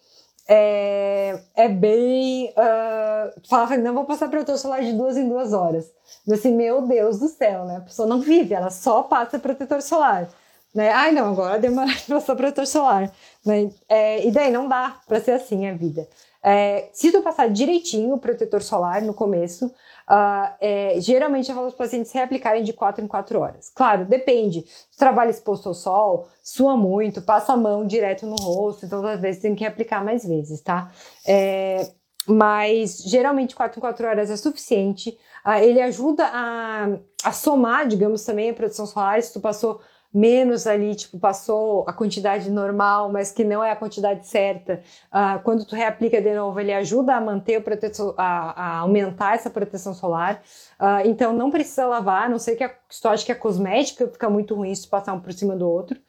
[0.49, 2.49] é, é bem.
[2.49, 5.89] Uh, fala, não vou passar protetor solar de duas em duas horas.
[6.29, 7.77] Assim, meu Deus do céu, né?
[7.77, 10.27] A pessoa não vive, ela só passa protetor solar.
[10.73, 10.89] Né?
[10.91, 13.12] Ai, não, agora demora para passar protetor solar.
[13.45, 13.69] Né?
[13.88, 16.07] É, e daí não dá para ser assim a vida.
[16.45, 21.67] É, se tu passar direitinho o protetor solar no começo, uh, é, geralmente eu falo
[21.67, 23.69] os pacientes reaplicarem de 4 em 4 horas.
[23.73, 24.65] Claro, depende.
[24.91, 29.21] Se trabalha exposto ao sol, sua muito, passa a mão direto no rosto, então às
[29.21, 30.91] vezes tem que reaplicar mais vezes, tá?
[31.25, 31.89] É,
[32.27, 35.17] mas geralmente 4 em 4 horas é suficiente.
[35.45, 36.89] Uh, ele ajuda a,
[37.23, 39.21] a somar, digamos, também a proteção solar.
[39.23, 39.79] Se tu passou
[40.13, 45.41] menos ali, tipo, passou a quantidade normal, mas que não é a quantidade certa, uh,
[45.43, 49.49] quando tu reaplica de novo, ele ajuda a manter o proteção, a, a aumentar essa
[49.49, 50.43] proteção solar.
[50.80, 53.36] Uh, então não precisa lavar, a não sei que a, se tu acha que a
[53.36, 55.99] cosmética fica muito ruim se passar um por cima do outro.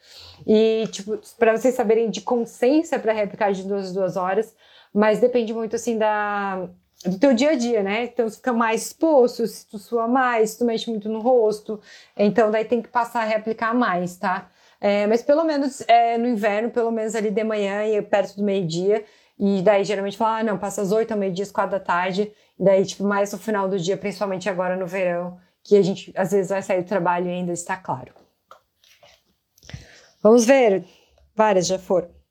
[0.46, 4.54] E, tipo, para vocês saberem de consciência para reaplicar de duas duas horas,
[4.92, 6.68] mas depende muito assim da
[7.04, 8.04] do teu dia a dia, né?
[8.04, 11.80] Então você fica mais exposto, se tu sua mais, se tu mexe muito no rosto,
[12.16, 14.48] então daí tem que passar a reaplicar mais, tá?
[14.80, 18.42] É, mas pelo menos é, no inverno, pelo menos ali de manhã e perto do
[18.42, 19.04] meio-dia.
[19.38, 22.30] E daí geralmente fala, ah, não, passa às 8 ao meio-dia, às 4 da tarde.
[22.58, 26.12] E daí, tipo, mais no final do dia, principalmente agora no verão, que a gente
[26.14, 28.12] às vezes vai sair do trabalho e ainda está claro.
[30.22, 30.84] Vamos ver.
[31.34, 32.23] Várias já foram.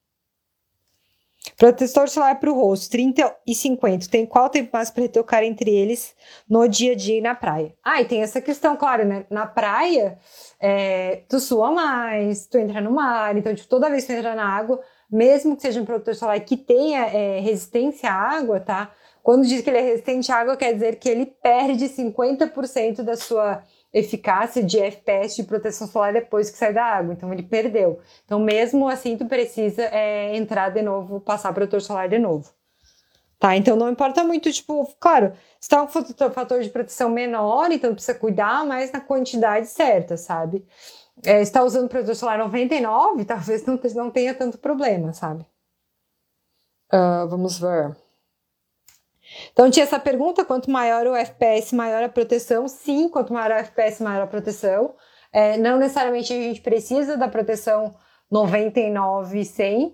[1.57, 4.07] Protetor solar para o rosto, 30 e 50.
[4.09, 6.15] Tem qual tempo mais para retocar entre eles
[6.49, 7.73] no dia a dia e na praia?
[7.83, 9.25] Ah, e tem essa questão, claro, né?
[9.29, 10.17] Na praia,
[10.59, 14.35] é, tu sua mais, tu entra no mar, então, tipo, toda vez que tu entra
[14.35, 18.91] na água, mesmo que seja um protetor solar que tenha é, resistência à água, tá?
[19.21, 23.15] Quando diz que ele é resistente à água, quer dizer que ele perde 50% da
[23.15, 27.13] sua eficácia de FPS de proteção solar depois que sai da água.
[27.13, 27.99] Então ele perdeu.
[28.25, 32.49] Então mesmo assim tu precisa é, entrar de novo, passar protetor solar de novo.
[33.37, 33.55] Tá?
[33.55, 38.17] Então não importa muito, tipo, claro, se tá um fator de proteção menor, então precisa
[38.17, 40.65] cuidar mais na quantidade certa, sabe?
[41.25, 45.45] É, está usando protetor solar 99, talvez não, não tenha tanto problema, sabe?
[46.93, 47.95] Uh, vamos ver.
[49.51, 52.67] Então tinha essa pergunta: quanto maior o FPS, maior a proteção?
[52.67, 54.95] Sim, quanto maior o FPS, maior a proteção.
[55.31, 57.95] É, não necessariamente a gente precisa da proteção
[58.29, 59.93] 99 e 100, uh,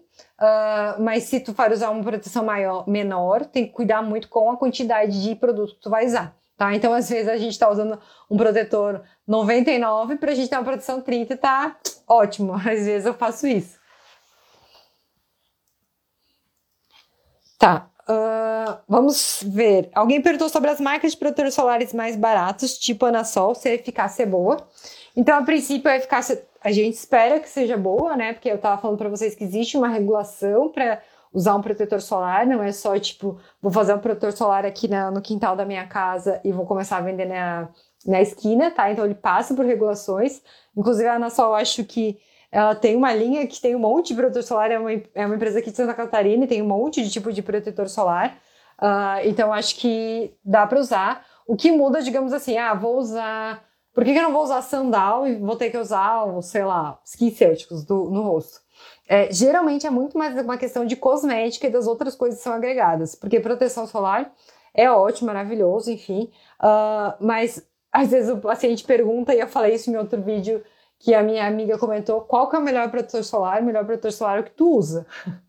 [1.01, 4.57] mas se tu for usar uma proteção maior, menor, tem que cuidar muito com a
[4.57, 6.35] quantidade de produto que tu vai usar.
[6.57, 6.75] Tá?
[6.75, 7.99] Então, às vezes, a gente está usando
[8.29, 12.53] um protetor 99 para a gente ter uma proteção 30 e tá ótimo.
[12.53, 13.79] Às vezes eu faço isso.
[17.57, 17.88] Tá.
[18.09, 19.91] Uh, vamos ver.
[19.93, 24.23] Alguém perguntou sobre as marcas de protetores solares mais baratos, tipo Anasol, se a eficácia
[24.23, 24.57] é boa.
[25.15, 28.33] Então, a princípio, a eficácia a gente espera que seja boa, né?
[28.33, 32.47] Porque eu estava falando para vocês que existe uma regulação para usar um protetor solar,
[32.47, 35.85] não é só tipo, vou fazer um protetor solar aqui na, no quintal da minha
[35.85, 37.69] casa e vou começar a vender na,
[38.05, 38.91] na esquina, tá?
[38.91, 40.41] Então ele passa por regulações.
[40.75, 42.19] Inclusive, a Anasol, eu acho que
[42.51, 45.35] ela tem uma linha que tem um monte de protetor solar, é uma, é uma
[45.35, 48.37] empresa aqui de Santa Catarina e tem um monte de tipo de protetor solar.
[48.81, 51.25] Uh, então, acho que dá para usar.
[51.45, 53.63] O que muda, digamos assim, ah, vou usar.
[53.93, 56.99] Por que, que eu não vou usar sandal e vou ter que usar, sei lá,
[57.03, 58.61] skincêuticos no rosto?
[59.07, 62.53] É, geralmente é muito mais uma questão de cosmética e das outras coisas que são
[62.53, 64.31] agregadas, porque proteção solar
[64.73, 66.31] é ótimo, maravilhoso, enfim,
[66.61, 70.63] uh, mas às vezes o paciente pergunta, e eu falei isso em outro vídeo
[70.99, 74.11] que a minha amiga comentou qual que é o melhor protetor solar, o melhor protetor
[74.11, 75.07] solar é o que tu usa.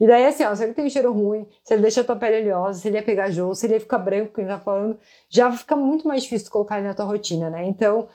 [0.00, 2.40] E daí, assim, ó, se ele tem cheiro ruim, se ele deixa a tua pele
[2.40, 5.76] oleosa, se ele é pegajoso, se ele fica branco, que ele tá falando, já fica
[5.76, 7.66] muito mais difícil colocar ele na tua rotina, né?
[7.66, 8.08] Então,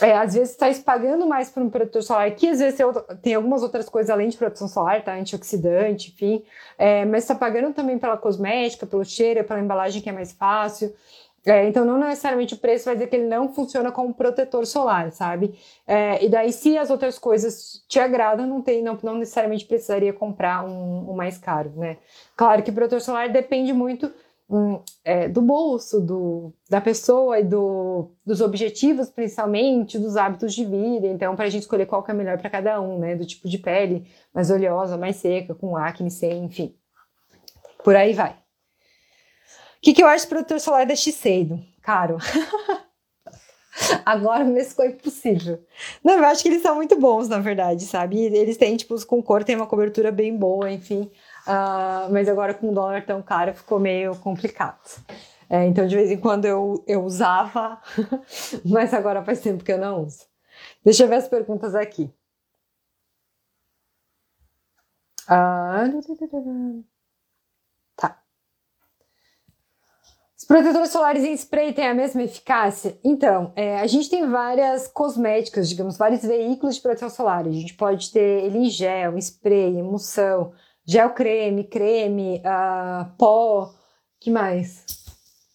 [0.00, 2.78] é, às vezes, tá pagando mais por um protetor solar, que às vezes
[3.22, 5.16] tem algumas outras coisas além de proteção solar, tá?
[5.16, 6.44] Antioxidante, enfim.
[6.78, 10.94] É, mas tá pagando também pela cosmética, pelo cheiro, pela embalagem que é mais fácil.
[11.44, 15.10] É, então, não necessariamente o preço vai dizer que ele não funciona como protetor solar,
[15.10, 15.58] sabe?
[15.84, 20.12] É, e daí, se as outras coisas te agradam, não, tem, não, não necessariamente precisaria
[20.12, 21.98] comprar um, um mais caro, né?
[22.36, 24.12] Claro que o protetor solar depende muito
[24.48, 30.64] hum, é, do bolso, do, da pessoa e do, dos objetivos, principalmente, dos hábitos de
[30.64, 31.08] vida.
[31.08, 33.16] Então, para a gente escolher qual que é melhor para cada um, né?
[33.16, 36.76] Do tipo de pele mais oleosa, mais seca, com acne, sem, enfim.
[37.82, 38.41] Por aí vai
[39.82, 41.60] que, que eu acho do protetor solar da Shiseido?
[41.82, 42.16] Caro.
[44.04, 45.58] Agora mesmo ficou impossível.
[46.04, 48.18] Não, eu acho que eles são muito bons, na verdade, sabe?
[48.20, 51.10] Eles têm, tipo, com cor, tem uma cobertura bem boa, enfim.
[51.46, 54.78] Uh, mas agora com o dólar tão caro ficou meio complicado.
[55.50, 57.80] É, então, de vez em quando eu, eu usava,
[58.64, 60.26] mas agora faz tempo que eu não uso.
[60.84, 62.10] Deixa eu ver as perguntas aqui.
[65.28, 66.84] Uh...
[70.42, 72.98] Os protetores solares em spray têm a mesma eficácia?
[73.04, 77.46] Então, é, a gente tem várias cosméticas, digamos, vários veículos de proteção solar.
[77.46, 80.52] A gente pode ter ele em gel, spray, emulsão,
[80.84, 83.72] gel creme, creme, uh, pó,
[84.18, 84.84] que mais?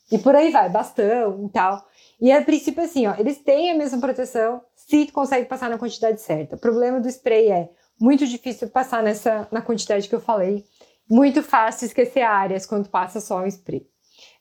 [0.10, 1.86] E por aí vai, bastão e tal.
[2.22, 6.22] E a princípio, assim, ó, eles têm a mesma proteção se consegue passar na quantidade
[6.22, 6.56] certa.
[6.56, 7.70] O problema do spray é
[8.00, 10.64] muito difícil passar nessa na quantidade que eu falei.
[11.10, 13.86] Muito fácil esquecer áreas quando passa só um spray.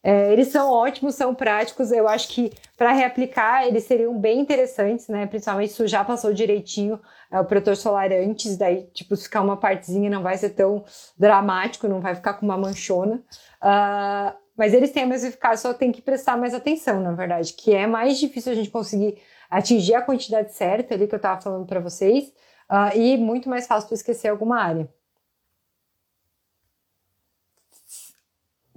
[0.08, 1.90] É, eles são ótimos, são práticos.
[1.90, 5.26] Eu acho que para reaplicar eles seriam bem interessantes, né?
[5.26, 9.56] Principalmente se já passou direitinho é, o protetor solar antes, daí, tipo, se ficar uma
[9.56, 10.84] partezinha não vai ser tão
[11.18, 13.16] dramático, não vai ficar com uma manchona.
[13.60, 17.52] Uh, mas eles têm a mesma eficácia, só tem que prestar mais atenção, na verdade,
[17.54, 19.18] que é mais difícil a gente conseguir
[19.50, 22.28] atingir a quantidade certa ali que eu estava falando para vocês,
[22.70, 24.88] uh, e muito mais fácil para esquecer alguma área.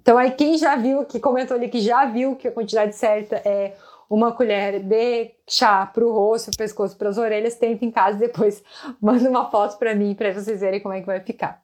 [0.09, 3.35] Então, aí quem já viu, que comentou ali que já viu que a quantidade certa
[3.45, 3.75] é
[4.09, 8.63] uma colher de chá para o rosto, pescoço, para as orelhas, tenta em casa depois
[8.99, 11.61] manda uma foto para mim para vocês verem como é que vai ficar.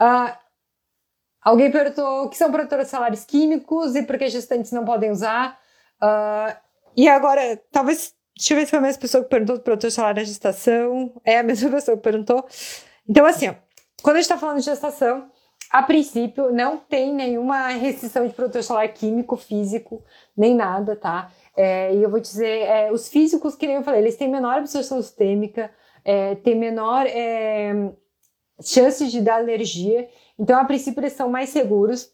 [0.00, 0.32] Uh,
[1.42, 5.58] alguém perguntou o que são protetores solares químicos e por que gestantes não podem usar.
[6.00, 6.56] Uh,
[6.96, 9.90] e agora, talvez, deixa eu ver se foi a mesma pessoa que perguntou do protetor
[9.90, 11.20] solar da gestação.
[11.24, 12.46] É a mesma pessoa que perguntou.
[13.08, 13.54] Então, assim, ó,
[14.04, 15.28] quando a gente está falando de gestação,
[15.70, 20.02] a princípio, não tem nenhuma restrição de protetor solar químico, físico,
[20.36, 21.30] nem nada, tá?
[21.56, 24.58] É, e eu vou dizer, é, os físicos, que nem eu falei, eles têm menor
[24.58, 25.70] absorção sistêmica,
[26.04, 27.92] é, têm menor é,
[28.62, 32.10] chances de dar alergia, então, a princípio, eles são mais seguros,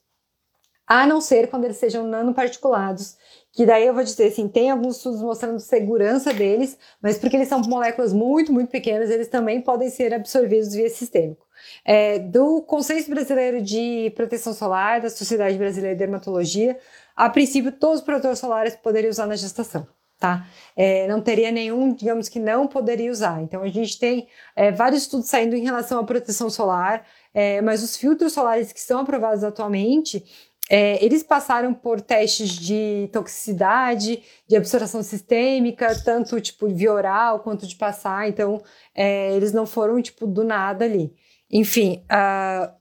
[0.87, 3.17] a não ser quando eles sejam nanoparticulados,
[3.53, 7.49] que daí eu vou dizer assim, tem alguns estudos mostrando segurança deles, mas porque eles
[7.49, 11.47] são moléculas muito, muito pequenas, eles também podem ser absorvidos via sistêmico.
[11.85, 16.79] É, do Conselho Brasileiro de Proteção Solar, da Sociedade Brasileira de Dermatologia,
[17.17, 19.87] a princípio todos os protetores solares poderiam usar na gestação.
[20.19, 20.47] Tá?
[20.77, 23.43] É, não teria nenhum, digamos que não poderia usar.
[23.43, 27.83] Então a gente tem é, vários estudos saindo em relação à proteção solar, é, mas
[27.83, 30.25] os filtros solares que são aprovados atualmente,
[30.71, 37.67] é, eles passaram por testes de toxicidade, de absorção sistêmica, tanto tipo via oral quanto
[37.67, 38.63] de passar, então
[38.95, 41.13] é, eles não foram tipo do nada ali.
[41.53, 42.03] Enfim,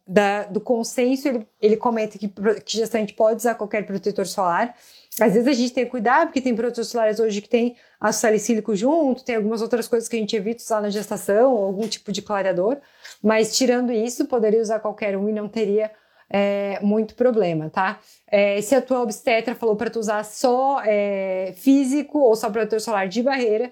[0.08, 4.74] da, do consenso, ele, ele comenta que, que gestante pode usar qualquer protetor solar.
[5.20, 8.22] Às vezes a gente tem que cuidar, porque tem protetores solares hoje que tem ácido
[8.22, 12.14] salicílico junto, tem algumas outras coisas que a gente evita usar na gestação, algum tipo
[12.14, 12.78] de clareador.
[13.22, 15.92] Mas tirando isso, poderia usar qualquer um e não teria
[16.30, 18.00] é, muito problema, tá?
[18.26, 22.80] É, se a tua obstetra falou para tu usar só é, físico ou só protetor
[22.80, 23.70] solar de barreira,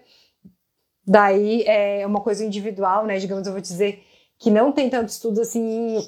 [1.07, 3.17] daí é uma coisa individual, né?
[3.17, 4.03] Digamos, eu vou dizer
[4.39, 5.99] que não tem tanto estudo assim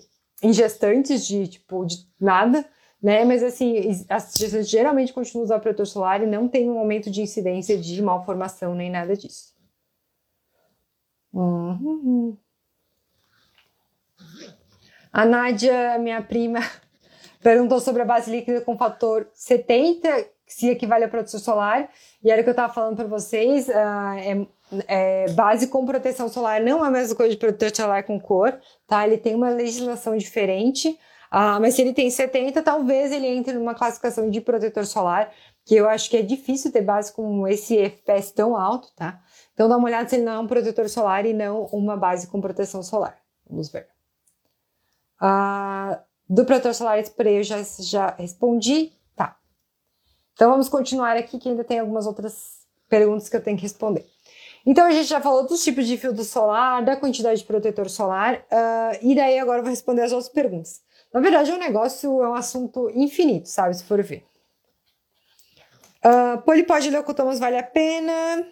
[0.41, 2.65] em gestantes de tipo de nada,
[3.01, 3.25] né?
[3.25, 7.21] Mas assim, as gestantes geralmente continuam usando protetor solar e não tem um aumento de
[7.21, 9.53] incidência de malformação nem nada disso.
[11.33, 12.37] Uhum.
[15.11, 16.59] A Nádia, minha prima,
[17.43, 21.89] perguntou sobre a base líquida com fator 70, se equivale a protetor solar.
[22.23, 23.67] E era o que eu estava falando para vocês.
[23.67, 24.47] Uh, é
[24.87, 28.59] é, base com proteção solar não é a mesma coisa de protetor solar com cor,
[28.87, 29.05] tá?
[29.05, 30.97] Ele tem uma legislação diferente,
[31.29, 35.31] ah, mas se ele tem 70, talvez ele entre numa classificação de protetor solar,
[35.65, 39.21] que eu acho que é difícil ter base com esse FPS tão alto, tá?
[39.53, 42.27] Então dá uma olhada se ele não é um protetor solar e não uma base
[42.27, 43.17] com proteção solar.
[43.49, 43.87] Vamos ver.
[45.19, 49.37] Ah, do protetor solar spray eu já, já respondi, tá.
[50.33, 54.05] Então vamos continuar aqui que ainda tem algumas outras perguntas que eu tenho que responder.
[54.65, 58.35] Então a gente já falou dos tipos de filtro solar, da quantidade de protetor solar,
[58.35, 60.81] uh, e daí agora eu vou responder as outras perguntas.
[61.13, 64.23] Na verdade, é um negócio, é um assunto infinito, sabe, se for ver.
[66.03, 68.47] Uh, polipode de leucotomos vale a pena?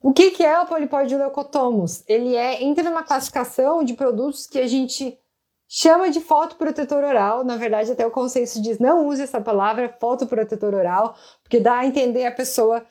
[0.00, 2.04] O que, que é o polipode de leucotomos?
[2.06, 5.18] Ele é, entra numa classificação de produtos que a gente
[5.66, 7.44] chama de fotoprotetor oral.
[7.44, 11.86] Na verdade, até o consenso diz não use essa palavra, fotoprotetor oral, porque dá a
[11.86, 12.86] entender a pessoa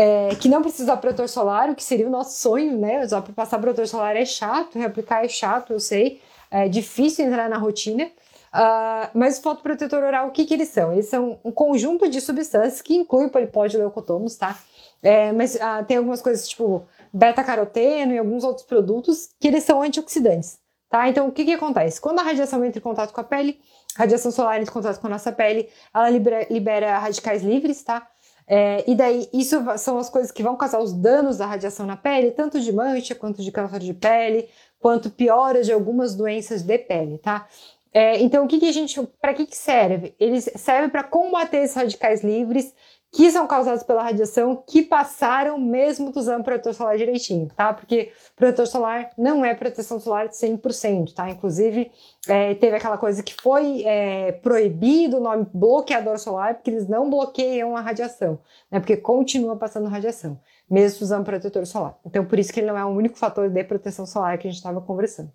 [0.00, 3.04] é, que não precisa usar protetor solar, o que seria o nosso sonho, né?
[3.04, 7.50] Usar para passar protetor solar é chato, reaplicar é chato, eu sei, é difícil entrar
[7.50, 8.04] na rotina.
[8.04, 10.92] Uh, mas o fotoprotetor oral, o que, que eles são?
[10.92, 14.58] Eles são um conjunto de substâncias que inclui o polipóide leucotomos, tá?
[15.02, 16.82] É, mas uh, tem algumas coisas tipo
[17.12, 20.58] beta-caroteno e alguns outros produtos que eles são antioxidantes,
[20.88, 21.10] tá?
[21.10, 22.00] Então, o que, que acontece?
[22.00, 23.60] Quando a radiação entra em contato com a pele,
[23.94, 28.08] radiação solar entra em contato com a nossa pele, ela libera, libera radicais livres, tá?
[28.52, 31.96] É, e daí, isso são as coisas que vão causar os danos da radiação na
[31.96, 34.48] pele, tanto de mancha, quanto de câncer de pele,
[34.80, 37.46] quanto piora de algumas doenças de pele, tá?
[37.92, 40.16] É, então, o que, que a gente, para que, que serve?
[40.18, 42.74] Ele serve para combater esses radicais livres
[43.12, 47.74] que são causados pela radiação que passaram mesmo usando protetor solar direitinho, tá?
[47.74, 51.28] Porque protetor solar não é proteção solar 100%, tá?
[51.28, 51.90] Inclusive,
[52.28, 57.10] é, teve aquela coisa que foi é, proibido o nome bloqueador solar, porque eles não
[57.10, 58.38] bloqueiam a radiação,
[58.70, 58.78] né?
[58.78, 60.38] Porque continua passando radiação,
[60.70, 61.98] mesmo usando protetor solar.
[62.06, 64.50] Então, por isso que ele não é o único fator de proteção solar que a
[64.50, 65.32] gente estava conversando.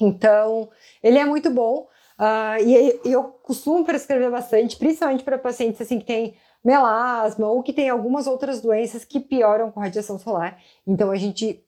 [0.00, 0.70] Então,
[1.02, 1.88] ele é muito bom.
[2.18, 6.34] Uh, e eu costumo prescrever bastante, principalmente para pacientes assim que têm
[6.66, 10.60] melasma ou que tem algumas outras doenças que pioram com radiação solar.
[10.84, 11.64] Então a gente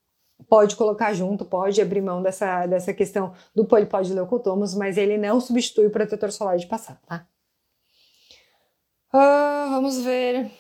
[0.49, 3.64] pode colocar junto, pode abrir mão dessa, dessa questão do
[4.12, 7.24] leucotomos, mas ele não substitui o protetor solar de passado, tá?
[9.14, 10.51] Uh, vamos ver.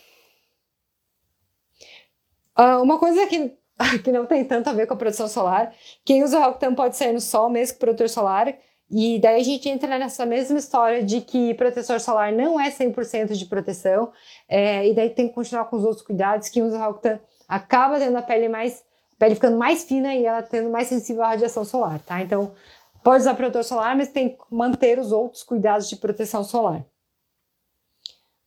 [2.56, 3.58] Uh, uma coisa que,
[4.04, 5.74] que não tem tanto a ver com a proteção solar,
[6.04, 8.56] quem usa Rocktan pode sair no sol mesmo com protetor solar,
[8.90, 13.34] E daí a gente entra nessa mesma história de que protetor solar não é 100%
[13.34, 14.10] de proteção,
[14.48, 18.16] é, e daí tem que continuar com os outros cuidados, que o Roxtan acaba tendo
[18.16, 18.82] a pele mais,
[19.18, 22.22] pele ficando mais fina e ela tendo mais sensível à radiação solar, tá?
[22.22, 22.54] Então,
[23.02, 26.82] pode usar protetor solar, mas tem que manter os outros cuidados de proteção solar.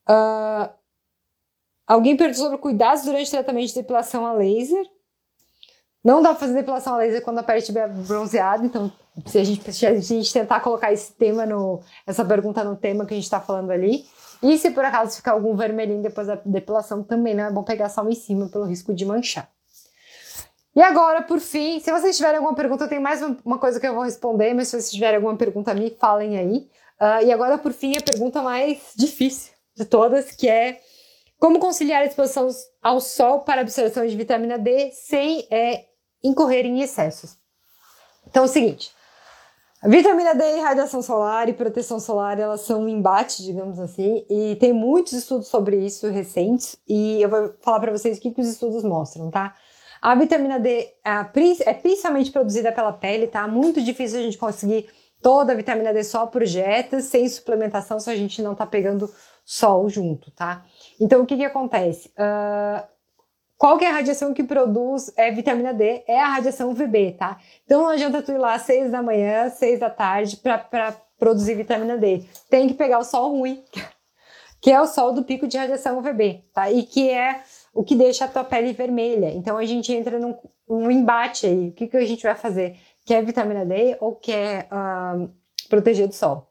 [0.10, 0.74] Uh,
[1.86, 4.86] alguém perguntou sobre cuidados durante tratamento de depilação a laser.
[6.04, 8.92] Não dá para fazer depilação a laser quando a pele estiver bronzeada, então
[9.26, 13.05] se a gente, se a gente tentar colocar esse tema no, essa pergunta no tema
[13.05, 14.05] que a gente está falando ali.
[14.41, 17.89] E se por acaso ficar algum vermelhinho depois da depilação, também não é bom pegar
[17.89, 19.49] sal em cima pelo risco de manchar.
[20.76, 23.86] E agora, por fim, se vocês tiverem alguma pergunta, eu tenho mais uma coisa que
[23.86, 26.70] eu vou responder, mas se vocês tiverem alguma pergunta, me falem aí.
[26.99, 30.80] Uh, e agora, por fim, a pergunta mais difícil de todas, que é
[31.38, 32.47] como conciliar a exposição
[32.82, 35.86] ao sol para absorção de vitamina D sem é,
[36.24, 37.36] incorrer em excessos.
[38.28, 38.91] Então é o seguinte,
[39.82, 44.56] a vitamina D radiação solar e proteção solar, elas são um embate, digamos assim, e
[44.58, 48.42] tem muitos estudos sobre isso recentes, e eu vou falar para vocês o que, que
[48.42, 49.56] os estudos mostram, tá?
[50.00, 53.48] A vitamina D é principalmente produzida pela pele, tá?
[53.48, 54.88] Muito difícil a gente conseguir
[55.22, 59.12] toda a vitamina D só por dieta, sem suplementação, se a gente não tá pegando
[59.44, 60.64] sol junto, tá?
[61.00, 62.10] Então, o que que acontece?
[62.10, 62.84] Uh,
[63.62, 66.03] qual que é a radiação que produz é, vitamina D?
[66.07, 67.38] É a radiação UVB, tá?
[67.64, 71.53] Então, não adianta tu ir lá às 6 da manhã, 6 da tarde para produzir
[71.53, 72.24] vitamina D.
[72.49, 73.64] Tem que pegar o sol ruim,
[74.59, 76.72] que é o sol do pico de radiação UVB, tá?
[76.72, 79.30] E que é o que deixa a tua pele vermelha.
[79.30, 80.36] Então, a gente entra num,
[80.68, 81.68] num embate aí.
[81.68, 82.80] O que, que a gente vai fazer?
[83.05, 84.68] Quer vitamina D ou quer
[85.70, 86.47] proteger do sol?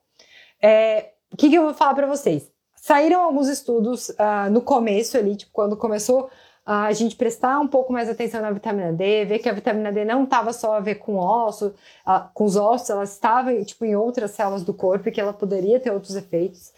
[0.63, 2.49] É, o que, que eu vou falar para vocês?
[2.77, 6.31] Saíram alguns estudos uh, no começo ali, tipo, quando começou
[6.73, 10.05] a gente prestar um pouco mais atenção na vitamina D, ver que a vitamina D
[10.05, 11.75] não estava só a ver com osso,
[12.07, 15.33] uh, com os ossos, ela estava tipo, em outras células do corpo e que ela
[15.33, 16.73] poderia ter outros efeitos.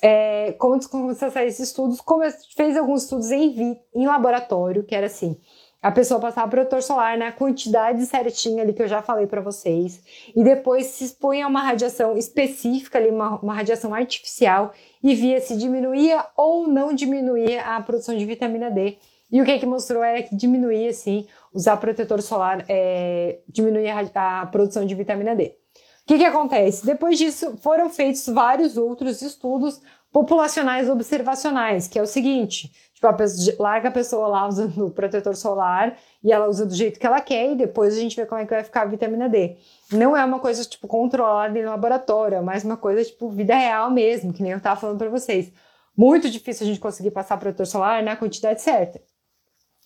[0.00, 2.02] É, como começou a sair esses estudos,
[2.56, 5.38] fez alguns estudos em, em laboratório, que era assim,
[5.82, 10.02] a pessoa passava protetor solar na quantidade certinha ali que eu já falei para vocês,
[10.34, 14.72] e depois se expunha a uma radiação específica ali, uma, uma radiação artificial,
[15.02, 18.96] e via se diminuía ou não diminuía a produção de vitamina D.
[19.30, 24.42] E o que, que mostrou era que diminuía, sim, usar protetor solar é, diminuía a,
[24.42, 25.56] a produção de vitamina D.
[26.02, 26.86] O que, que acontece?
[26.86, 29.80] Depois disso, foram feitos vários outros estudos
[30.12, 34.90] populacionais observacionais, que é o seguinte: tipo, a pessoa, larga a pessoa lá usando o
[34.90, 38.24] protetor solar e ela usa do jeito que ela quer, e depois a gente vê
[38.24, 39.56] como é que vai ficar a vitamina D.
[39.92, 43.90] Não é uma coisa, tipo, controlada em laboratório, é mais uma coisa, tipo, vida real
[43.90, 45.52] mesmo, que nem eu tava falando para vocês.
[45.96, 49.00] Muito difícil a gente conseguir passar protetor solar na quantidade certa.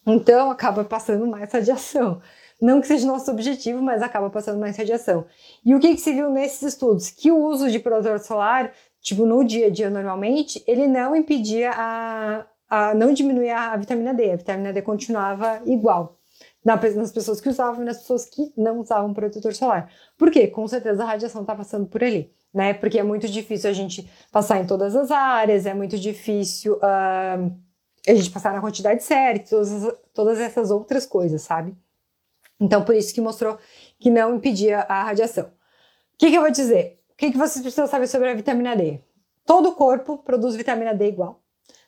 [0.07, 2.21] Então, acaba passando mais radiação.
[2.61, 5.25] Não que seja nosso objetivo, mas acaba passando mais radiação.
[5.65, 7.11] E o que, que se viu nesses estudos?
[7.11, 11.71] Que o uso de protetor solar, tipo, no dia a dia normalmente, ele não impedia
[11.75, 14.33] a, a não diminuir a vitamina D.
[14.33, 16.19] A vitamina D continuava igual
[16.65, 19.91] nas pessoas que usavam e nas pessoas que não usavam protetor solar.
[20.19, 20.47] Por quê?
[20.47, 22.75] Com certeza a radiação está passando por ali, né?
[22.75, 27.51] Porque é muito difícil a gente passar em todas as áreas, é muito difícil uh,
[28.07, 31.77] a gente passar na quantidade certa, todas, todas essas outras coisas, sabe?
[32.59, 33.59] Então, por isso que mostrou
[33.99, 35.45] que não impedia a radiação.
[35.45, 37.01] O que, que eu vou dizer?
[37.13, 39.01] O que, que vocês precisam saber sobre a vitamina D?
[39.47, 41.41] Todo o corpo produz vitamina D igual.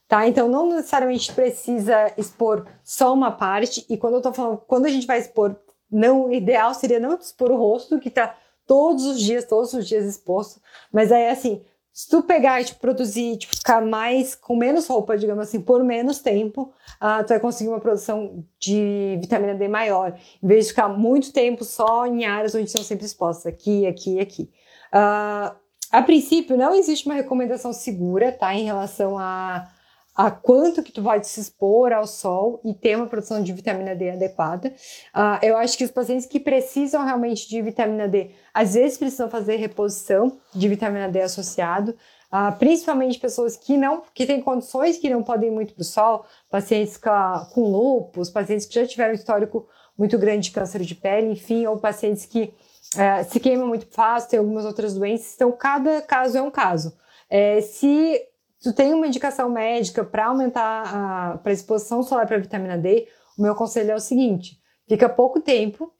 [0.08, 0.26] Tá?
[0.26, 3.84] Então, não necessariamente precisa expor só uma parte.
[3.88, 5.56] E quando eu tô falando, quando a gente vai expor,
[5.90, 8.34] não, o ideal seria não expor o rosto, que tá
[8.66, 10.60] todos os dias, todos os dias exposto.
[10.90, 15.16] Mas aí, assim, se tu pegar e tipo, produzir, tipo, ficar mais, com menos roupa,
[15.16, 20.18] digamos assim, por menos tempo, uh, tu vai conseguir uma produção de vitamina D maior,
[20.42, 24.20] em vez de ficar muito tempo só em áreas onde estão sempre expostas, aqui, aqui
[24.20, 24.50] aqui.
[24.94, 25.54] Uh,
[25.90, 29.68] a princípio, não existe uma recomendação segura, tá, em relação a
[30.14, 33.94] a quanto que tu pode se expor ao sol e ter uma produção de vitamina
[33.94, 34.68] D adequada.
[35.14, 39.30] Uh, eu acho que os pacientes que precisam realmente de vitamina D, às vezes precisam
[39.30, 41.96] fazer reposição de vitamina D associado,
[42.30, 45.84] uh, principalmente pessoas que não, que têm condições que não podem ir muito para o
[45.84, 47.10] sol, pacientes com,
[47.54, 51.78] com lúpus, pacientes que já tiveram histórico muito grande de câncer de pele, enfim, ou
[51.78, 52.52] pacientes que
[52.96, 55.32] uh, se queimam muito fácil, têm algumas outras doenças.
[55.34, 56.92] Então, cada caso é um caso.
[57.30, 58.20] É, se
[58.62, 63.54] tu tem uma indicação médica para aumentar a exposição solar para vitamina D, o meu
[63.54, 65.92] conselho é o seguinte: fica pouco tempo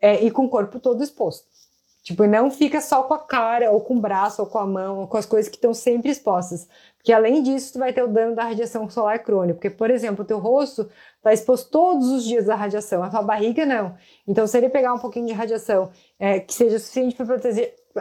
[0.00, 1.48] é, e com o corpo todo exposto.
[2.02, 5.00] Tipo, não fica só com a cara, ou com o braço, ou com a mão,
[5.00, 6.66] ou com as coisas que estão sempre expostas.
[6.96, 9.54] Porque além disso, tu vai ter o dano da radiação solar crônica.
[9.54, 13.22] Porque, por exemplo, o teu rosto está exposto todos os dias à radiação, a tua
[13.22, 13.94] barriga não.
[14.26, 17.38] Então, se ele pegar um pouquinho de radiação é, que seja suficiente para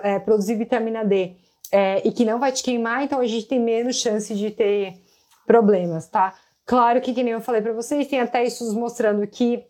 [0.01, 1.36] é, produzir vitamina D
[1.72, 5.01] é, e que não vai te queimar, então a gente tem menos chance de ter
[5.45, 6.34] problemas, tá?
[6.65, 9.63] Claro que, que nem eu falei para vocês, tem até estudos mostrando que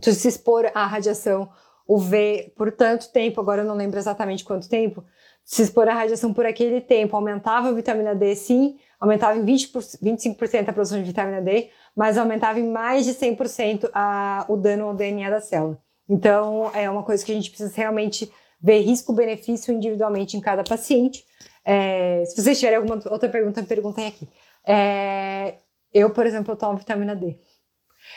[0.00, 1.48] tu se expor à radiação
[1.88, 5.04] UV por tanto tempo, agora eu não lembro exatamente quanto tempo,
[5.44, 9.72] se expor à radiação por aquele tempo aumentava a vitamina D, sim, aumentava em 20
[9.72, 14.88] 25% a produção de vitamina D, mas aumentava em mais de 100% a, o dano
[14.88, 15.78] ao DNA da célula.
[16.08, 18.30] Então, é uma coisa que a gente precisa realmente
[18.66, 21.24] ver risco-benefício individualmente em cada paciente.
[21.64, 24.28] É, se vocês tiverem alguma outra pergunta, perguntem aqui.
[24.66, 25.54] É,
[25.94, 27.38] eu, por exemplo, eu tomo vitamina D.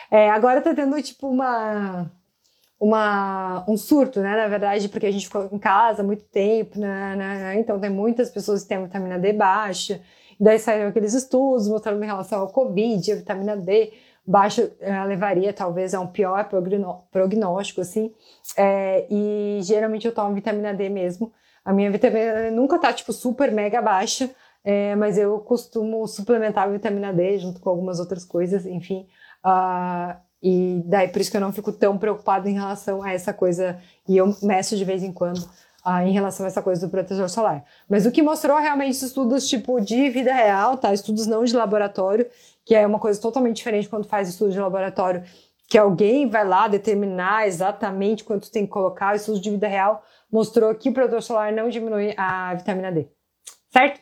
[0.09, 2.11] É, agora tá tendo, tipo, uma
[2.79, 4.37] uma, um surto, né?
[4.37, 7.59] Na verdade, porque a gente ficou em casa muito tempo, né, né, né?
[7.59, 10.01] então tem muitas pessoas que têm vitamina D baixa.
[10.39, 13.91] Daí saíram aqueles estudos mostrando em relação ao Covid, a vitamina D
[14.29, 16.47] baixa eh, levaria talvez a um pior
[17.11, 18.13] prognóstico, assim.
[18.55, 21.33] É, e geralmente eu tomo vitamina D mesmo.
[21.65, 24.29] A minha vitamina D nunca tá, tipo, super mega baixa,
[24.63, 29.07] é, mas eu costumo suplementar a vitamina D junto com algumas outras coisas, enfim.
[29.43, 33.33] Uh, e daí por isso que eu não fico tão preocupada em relação a essa
[33.33, 35.41] coisa, e eu meço de vez em quando
[35.83, 37.63] ah, em relação a essa coisa do protetor solar.
[37.89, 40.93] Mas o que mostrou realmente estudos tipo de vida real, tá?
[40.93, 42.27] Estudos não de laboratório,
[42.65, 45.23] que é uma coisa totalmente diferente quando faz estudo de laboratório,
[45.67, 49.13] que alguém vai lá determinar exatamente quanto tem que colocar.
[49.13, 53.07] O estudo de vida real mostrou que o protetor solar não diminui a vitamina D.
[53.71, 54.01] Certo?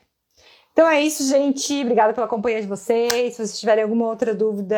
[0.71, 1.81] Então é isso, gente.
[1.81, 3.33] Obrigada pela companhia de vocês.
[3.33, 4.77] Se vocês tiverem alguma outra dúvida,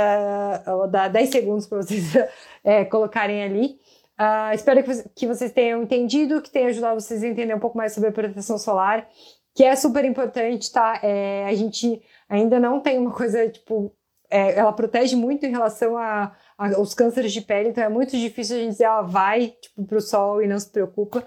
[0.65, 2.13] vou dar 10 segundos para vocês
[2.63, 3.78] é, colocarem ali.
[4.19, 4.83] Uh, espero
[5.15, 8.11] que, vocês tenham entendido, que tenha ajudado vocês a entender um pouco mais sobre a
[8.11, 9.07] proteção solar,
[9.55, 10.99] que é super importante, tá?
[11.01, 13.95] É, a gente ainda não tem uma coisa, tipo,
[14.29, 18.11] é, ela protege muito em relação a, a, aos cânceres de pele, então é muito
[18.17, 21.19] difícil a gente dizer, ela vai, tipo, pro sol e não se preocupa.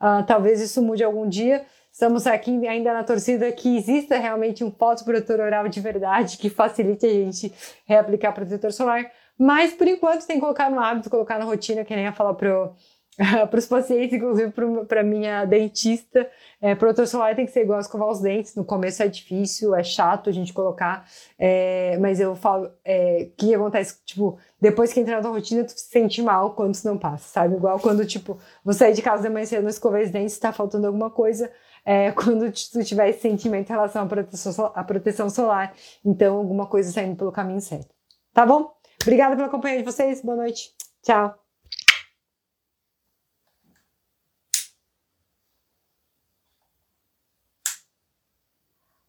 [0.00, 1.64] Uh, talvez isso mude algum dia.
[1.92, 7.06] Estamos aqui ainda na torcida que exista realmente um fotoprotetor oral de verdade que facilite
[7.06, 7.52] a gente
[7.84, 9.10] reaplicar protetor solar.
[9.40, 12.34] Mas, por enquanto, tem que colocar no hábito, colocar na rotina, que nem ia falar
[12.34, 12.74] pro,
[13.48, 14.52] para os pacientes, inclusive
[14.86, 16.28] para minha dentista.
[16.60, 18.54] É, protetor solar tem que ser igual a escovar os dentes.
[18.54, 21.06] No começo é difícil, é chato a gente colocar,
[21.38, 24.04] é, mas eu falo, é, que acontece?
[24.04, 27.56] Tipo, depois que entra na rotina, tu se sente mal quando isso não passa, sabe?
[27.56, 30.52] Igual quando, tipo, você sair de casa de manhã cedo, não escovar os dentes, está
[30.52, 31.50] faltando alguma coisa,
[31.82, 35.72] é, quando tu tiver esse sentimento em relação à proteção, à proteção solar.
[36.04, 37.88] Então, alguma coisa saindo pelo caminho certo.
[38.34, 38.79] Tá bom?
[39.02, 40.22] Obrigada pela companhia de vocês.
[40.22, 40.74] Boa noite.
[41.02, 41.34] Tchau.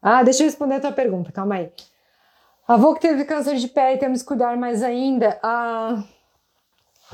[0.01, 1.71] Ah, deixa eu responder a tua pergunta, calma aí.
[2.67, 5.39] Avô que teve câncer de pele, temos que cuidar mais ainda?
[5.43, 6.03] Ah,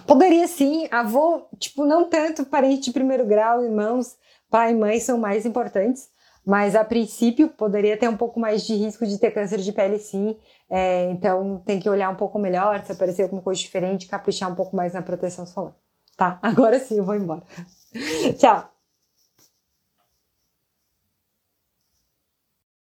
[0.05, 0.88] poderia sim.
[0.89, 4.15] Avô, tipo, não tanto parente de primeiro grau, irmãos,
[4.49, 6.09] pai e mãe são mais importantes,
[6.45, 9.99] mas a princípio poderia ter um pouco mais de risco de ter câncer de pele
[9.99, 10.38] sim.
[10.70, 14.55] É, então tem que olhar um pouco melhor, se aparecer alguma coisa diferente, caprichar um
[14.55, 15.74] pouco mais na proteção solar.
[16.18, 17.43] Tá, agora sim eu vou embora.
[18.38, 18.76] Tchau!